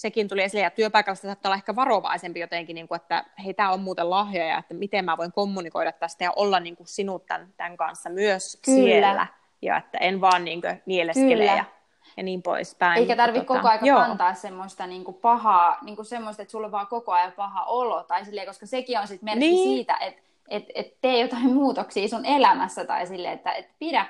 sekin 0.00 0.28
tuli 0.28 0.42
esille, 0.42 0.62
ja 0.62 0.70
työpaikalla 0.70 1.14
saattaa 1.14 1.48
olla 1.48 1.56
ehkä 1.56 1.76
varovaisempi 1.76 2.40
jotenkin, 2.40 2.74
niin 2.74 2.88
kuin, 2.88 2.96
että 2.96 3.24
hei, 3.44 3.54
tämä 3.54 3.72
on 3.72 3.80
muuten 3.80 4.10
lahja, 4.10 4.46
ja 4.46 4.58
että 4.58 4.74
miten 4.74 5.04
mä 5.04 5.16
voin 5.16 5.32
kommunikoida 5.32 5.92
tästä 5.92 6.24
ja 6.24 6.32
olla 6.36 6.60
niin 6.60 6.76
kuin 6.76 6.86
sinut 6.86 7.26
tämän, 7.26 7.48
tämän 7.56 7.76
kanssa 7.76 8.10
myös 8.10 8.60
Kyllä. 8.64 8.82
siellä, 8.82 9.26
ja 9.62 9.76
että 9.76 9.98
en 9.98 10.20
vaan 10.20 10.44
niin 10.44 10.60
kuin, 10.60 10.82
nieleskele 10.86 11.44
ja, 11.44 11.64
ja 12.16 12.22
niin 12.22 12.42
poispäin. 12.42 12.98
Eikä 12.98 13.16
tarvitse 13.16 13.46
tota, 13.46 13.58
koko 13.58 13.68
ajan 13.68 13.86
joo. 13.86 14.00
kantaa 14.00 14.34
semmoista 14.34 14.86
niin 14.86 15.04
kuin 15.04 15.16
pahaa, 15.16 15.78
niin 15.82 15.96
kuin 15.96 16.06
semmoista, 16.06 16.42
että 16.42 16.52
sulla 16.52 16.66
on 16.66 16.72
vaan 16.72 16.86
koko 16.86 17.12
ajan 17.12 17.32
paha 17.32 17.64
olo, 17.64 18.02
tai 18.02 18.24
silleen, 18.24 18.46
koska 18.46 18.66
sekin 18.66 18.98
on 18.98 19.08
sitten 19.08 19.24
merkki 19.24 19.46
niin. 19.46 19.76
siitä, 19.76 19.96
että 19.96 20.22
et, 20.48 20.64
et 20.74 21.00
tee 21.00 21.20
jotain 21.20 21.52
muutoksia 21.52 22.08
sun 22.08 22.26
elämässä, 22.26 22.84
tai 22.84 23.06
silleen, 23.06 23.34
että 23.34 23.52
et 23.52 23.68
pidä 23.78 24.06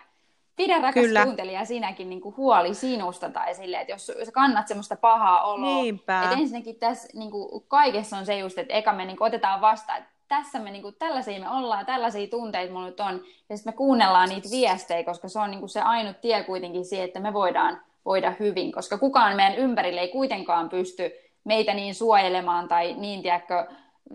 pidä 0.57 0.79
rakas 0.79 1.05
Kyllä. 1.05 1.25
kuuntelija 1.25 1.65
sinäkin 1.65 2.11
niin 2.11 2.21
kuin 2.21 2.37
huoli 2.37 2.75
sinusta 2.75 3.31
tai 3.31 3.55
silleen, 3.55 3.81
että 3.81 3.93
jos 3.93 4.07
sä 4.07 4.33
kannat 4.33 4.69
semmoista 4.69 4.97
pahaa 4.97 5.43
oloa. 5.43 5.75
Niinpä. 5.75 6.23
Että 6.23 6.37
ensinnäkin 6.37 6.77
tässä 6.77 7.09
niin 7.15 7.31
kuin 7.31 7.65
kaikessa 7.69 8.17
on 8.17 8.27
se 8.27 8.39
just, 8.39 8.59
että 8.59 8.75
eka 8.75 8.93
me 8.93 9.05
niin 9.05 9.17
kuin 9.17 9.29
otetaan 9.29 9.61
vastaan, 9.61 9.99
että 9.99 10.11
tässä 10.29 10.59
me 10.59 10.71
niin 10.71 10.83
kuin, 10.83 10.95
tällaisia 10.99 11.41
me 11.41 11.49
ollaan, 11.49 11.87
tällaisia 11.87 12.27
tunteita 12.27 12.73
mulla 12.73 12.87
nyt 12.87 13.01
on, 13.01 13.25
ja 13.49 13.57
sitten 13.57 13.73
me 13.73 13.77
kuunnellaan 13.77 14.29
niitä 14.29 14.49
viestejä, 14.51 15.05
koska 15.05 15.29
se 15.29 15.39
on 15.39 15.51
niin 15.51 15.61
kuin 15.61 15.69
se 15.69 15.81
ainut 15.81 16.21
tie 16.21 16.45
kuitenkin 16.45 16.85
siihen, 16.85 17.05
että 17.05 17.21
me 17.21 17.33
voidaan 17.33 17.81
voida 18.05 18.33
hyvin, 18.41 18.73
koska 18.73 18.99
kukaan 18.99 19.37
meidän 19.37 19.55
ympärille 19.59 20.01
ei 20.01 20.09
kuitenkaan 20.09 20.69
pysty 20.69 21.11
meitä 21.45 21.75
niin 21.75 21.95
suojelemaan 21.95 22.69
tai 22.69 22.95
niin, 22.95 23.23
tiedätkö, 23.23 23.67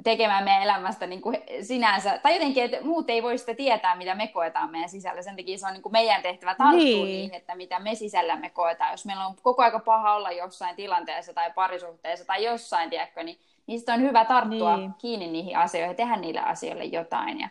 tekemään 0.03 0.43
meidän 0.43 0.63
elämästä 0.63 1.07
niin 1.07 1.21
kuin 1.21 1.37
sinänsä, 1.61 2.19
tai 2.23 2.33
jotenkin, 2.33 2.63
että 2.63 2.77
muut 2.81 3.09
ei 3.09 3.23
voi 3.23 3.37
sitä 3.37 3.53
tietää, 3.53 3.95
mitä 3.95 4.15
me 4.15 4.27
koetaan 4.27 4.71
meidän 4.71 4.89
sisällä. 4.89 5.21
Sen 5.21 5.35
takia 5.35 5.57
se 5.57 5.67
on 5.67 5.73
niin 5.73 5.81
kuin 5.81 5.93
meidän 5.93 6.21
tehtävä 6.21 6.55
tarttua 6.55 6.83
niin. 6.83 7.05
niin, 7.05 7.33
että 7.33 7.55
mitä 7.55 7.79
me 7.79 7.95
sisällämme 7.95 8.49
koetaan. 8.49 8.91
Jos 8.91 9.05
meillä 9.05 9.25
on 9.25 9.35
koko 9.41 9.63
aika 9.63 9.79
paha 9.79 10.15
olla 10.15 10.31
jossain 10.31 10.75
tilanteessa 10.75 11.33
tai 11.33 11.51
parisuhteessa 11.51 12.25
tai 12.25 12.43
jossain, 12.43 12.89
tiedätkö, 12.89 13.23
niin, 13.23 13.39
niin 13.67 13.81
on 13.93 14.01
hyvä 14.01 14.25
tarttua 14.25 14.77
niin. 14.77 14.93
kiinni 14.97 15.27
niihin 15.27 15.57
asioihin 15.57 15.91
ja 15.91 15.95
tehdä 15.95 16.15
niille 16.15 16.39
asioille 16.39 16.83
jotain. 16.83 17.39
Ja, 17.39 17.49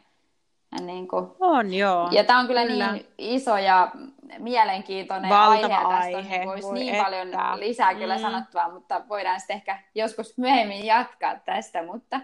ja 0.72 0.86
niin 0.86 1.08
kuin... 1.08 1.26
On, 1.40 1.74
joo. 1.74 2.08
Ja 2.10 2.24
tämä 2.24 2.38
on 2.38 2.46
kyllä, 2.46 2.66
kyllä 2.66 2.92
niin 2.92 3.06
iso 3.18 3.58
ja 3.58 3.90
mielenkiintoinen 4.38 5.30
Valtava 5.30 5.76
aihe. 5.76 6.00
Tästä 6.00 6.16
aihe. 6.16 6.40
On, 6.40 6.46
voisi 6.46 6.72
niin 6.72 6.94
että. 6.94 7.04
paljon 7.04 7.28
lisää 7.60 7.94
kyllä 7.94 8.16
mm. 8.16 8.22
sanottua, 8.22 8.68
mutta 8.68 9.02
voidaan 9.08 9.40
sitten 9.40 9.56
ehkä 9.56 9.78
joskus 9.94 10.38
myöhemmin 10.38 10.86
jatkaa 10.86 11.36
tästä. 11.44 11.82
Mutta 11.82 12.20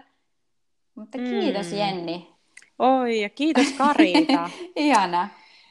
mutta 0.95 1.17
kiitos 1.17 1.71
mm. 1.71 1.77
Jenni. 1.77 2.31
Oi, 2.79 3.21
ja 3.21 3.29
kiitos 3.29 3.73
Karita. 3.77 4.49
Ihana. 4.75 5.27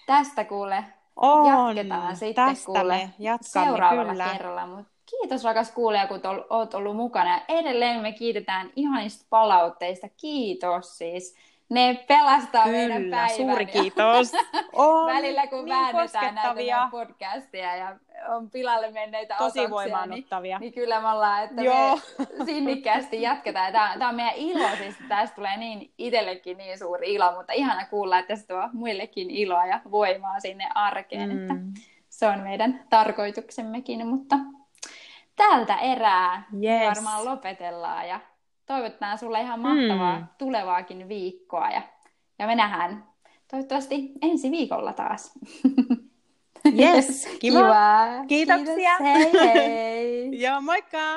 Tästä 0.07 0.45
kuule 0.45 0.85
on. 1.17 1.47
jatketaan 1.77 2.17
sitten 2.17 2.47
Tästä 2.47 2.67
kuule 2.67 3.11
seuraavalla 3.41 4.13
kyllä. 4.13 4.29
kerralla. 4.33 4.67
Mut 4.67 4.87
kiitos 5.11 5.45
rakas 5.45 5.71
kuulija, 5.71 6.07
kun 6.07 6.21
olet 6.51 6.75
ollut 6.75 6.97
mukana. 6.97 7.41
Edelleen 7.49 8.01
me 8.01 8.13
kiitetään 8.13 8.71
ihanista 8.77 9.27
palautteista. 9.31 10.09
Kiitos 10.17 10.99
siis 10.99 11.37
ne 11.69 12.05
pelastaa 12.09 12.65
Kyllä, 12.65 12.79
meidän 12.79 13.11
päivän. 13.11 13.37
suuri 13.37 13.67
kiitos. 13.67 14.33
On 14.73 15.07
Välillä 15.15 15.47
kun 15.47 15.65
niin 15.65 15.69
väännetään 15.69 16.35
näitä 16.35 16.89
podcasteja 16.91 17.77
ja 17.77 17.97
on 18.29 18.51
pilalle 18.51 18.91
menneitä 18.91 19.35
Tosi 19.39 19.71
voimaannuttavia. 19.71 20.59
Niin, 20.59 20.61
niin 20.61 20.73
kyllä 20.73 21.01
me 21.01 21.09
ollaan, 21.09 21.45
että 21.45 21.63
Joo. 21.63 21.99
me 22.19 22.45
sinnikkäästi 22.47 23.23
jatketaan. 23.23 23.73
Tämä, 23.73 23.95
tämä 23.99 24.09
on 24.09 24.15
meidän 24.15 24.35
ilo, 24.37 24.69
siis 24.77 24.95
tästä 25.09 25.35
tulee 25.35 25.57
niin 25.57 25.93
itsellekin 25.99 26.59
niin 26.59 26.79
suuri 26.79 27.15
ilo, 27.15 27.33
mutta 27.37 27.53
ihana 27.53 27.87
kuulla, 27.87 28.19
että 28.19 28.37
se 28.37 28.47
tuo 28.47 28.69
muillekin 28.73 29.31
iloa 29.31 29.67
ja 29.67 29.81
voimaa 29.91 30.41
sinne 30.41 30.69
arkeen, 30.75 31.31
mm. 31.31 31.41
että 31.41 31.55
se 32.09 32.27
on 32.27 32.41
meidän 32.41 32.85
tarkoituksemmekin, 32.91 34.07
mutta 34.07 34.37
tältä 35.37 35.77
erää 35.77 36.43
yes. 36.65 36.97
varmaan 36.97 37.25
lopetellaan 37.25 38.09
ja 38.09 38.21
toivotetaan 38.67 39.19
sulle 39.19 39.41
ihan 39.41 39.61
mahtavaa 39.61 40.19
mm. 40.19 40.27
tulevaakin 40.39 41.09
viikkoa 41.09 41.71
ja, 41.71 41.83
ja 42.39 42.47
me 42.47 42.55
nähdään 42.55 43.05
toivottavasti 43.51 44.13
ensi 44.23 44.51
viikolla 44.51 44.93
taas. 44.93 45.33
Yes, 46.65 47.27
kiva. 47.41 47.61
kiva. 47.61 48.25
Kiitoksia. 48.29 48.97
Kiitos, 48.99 49.41
hei 49.41 49.55
hei. 49.55 50.31
Joo, 50.43 50.61
moikka. 50.61 51.05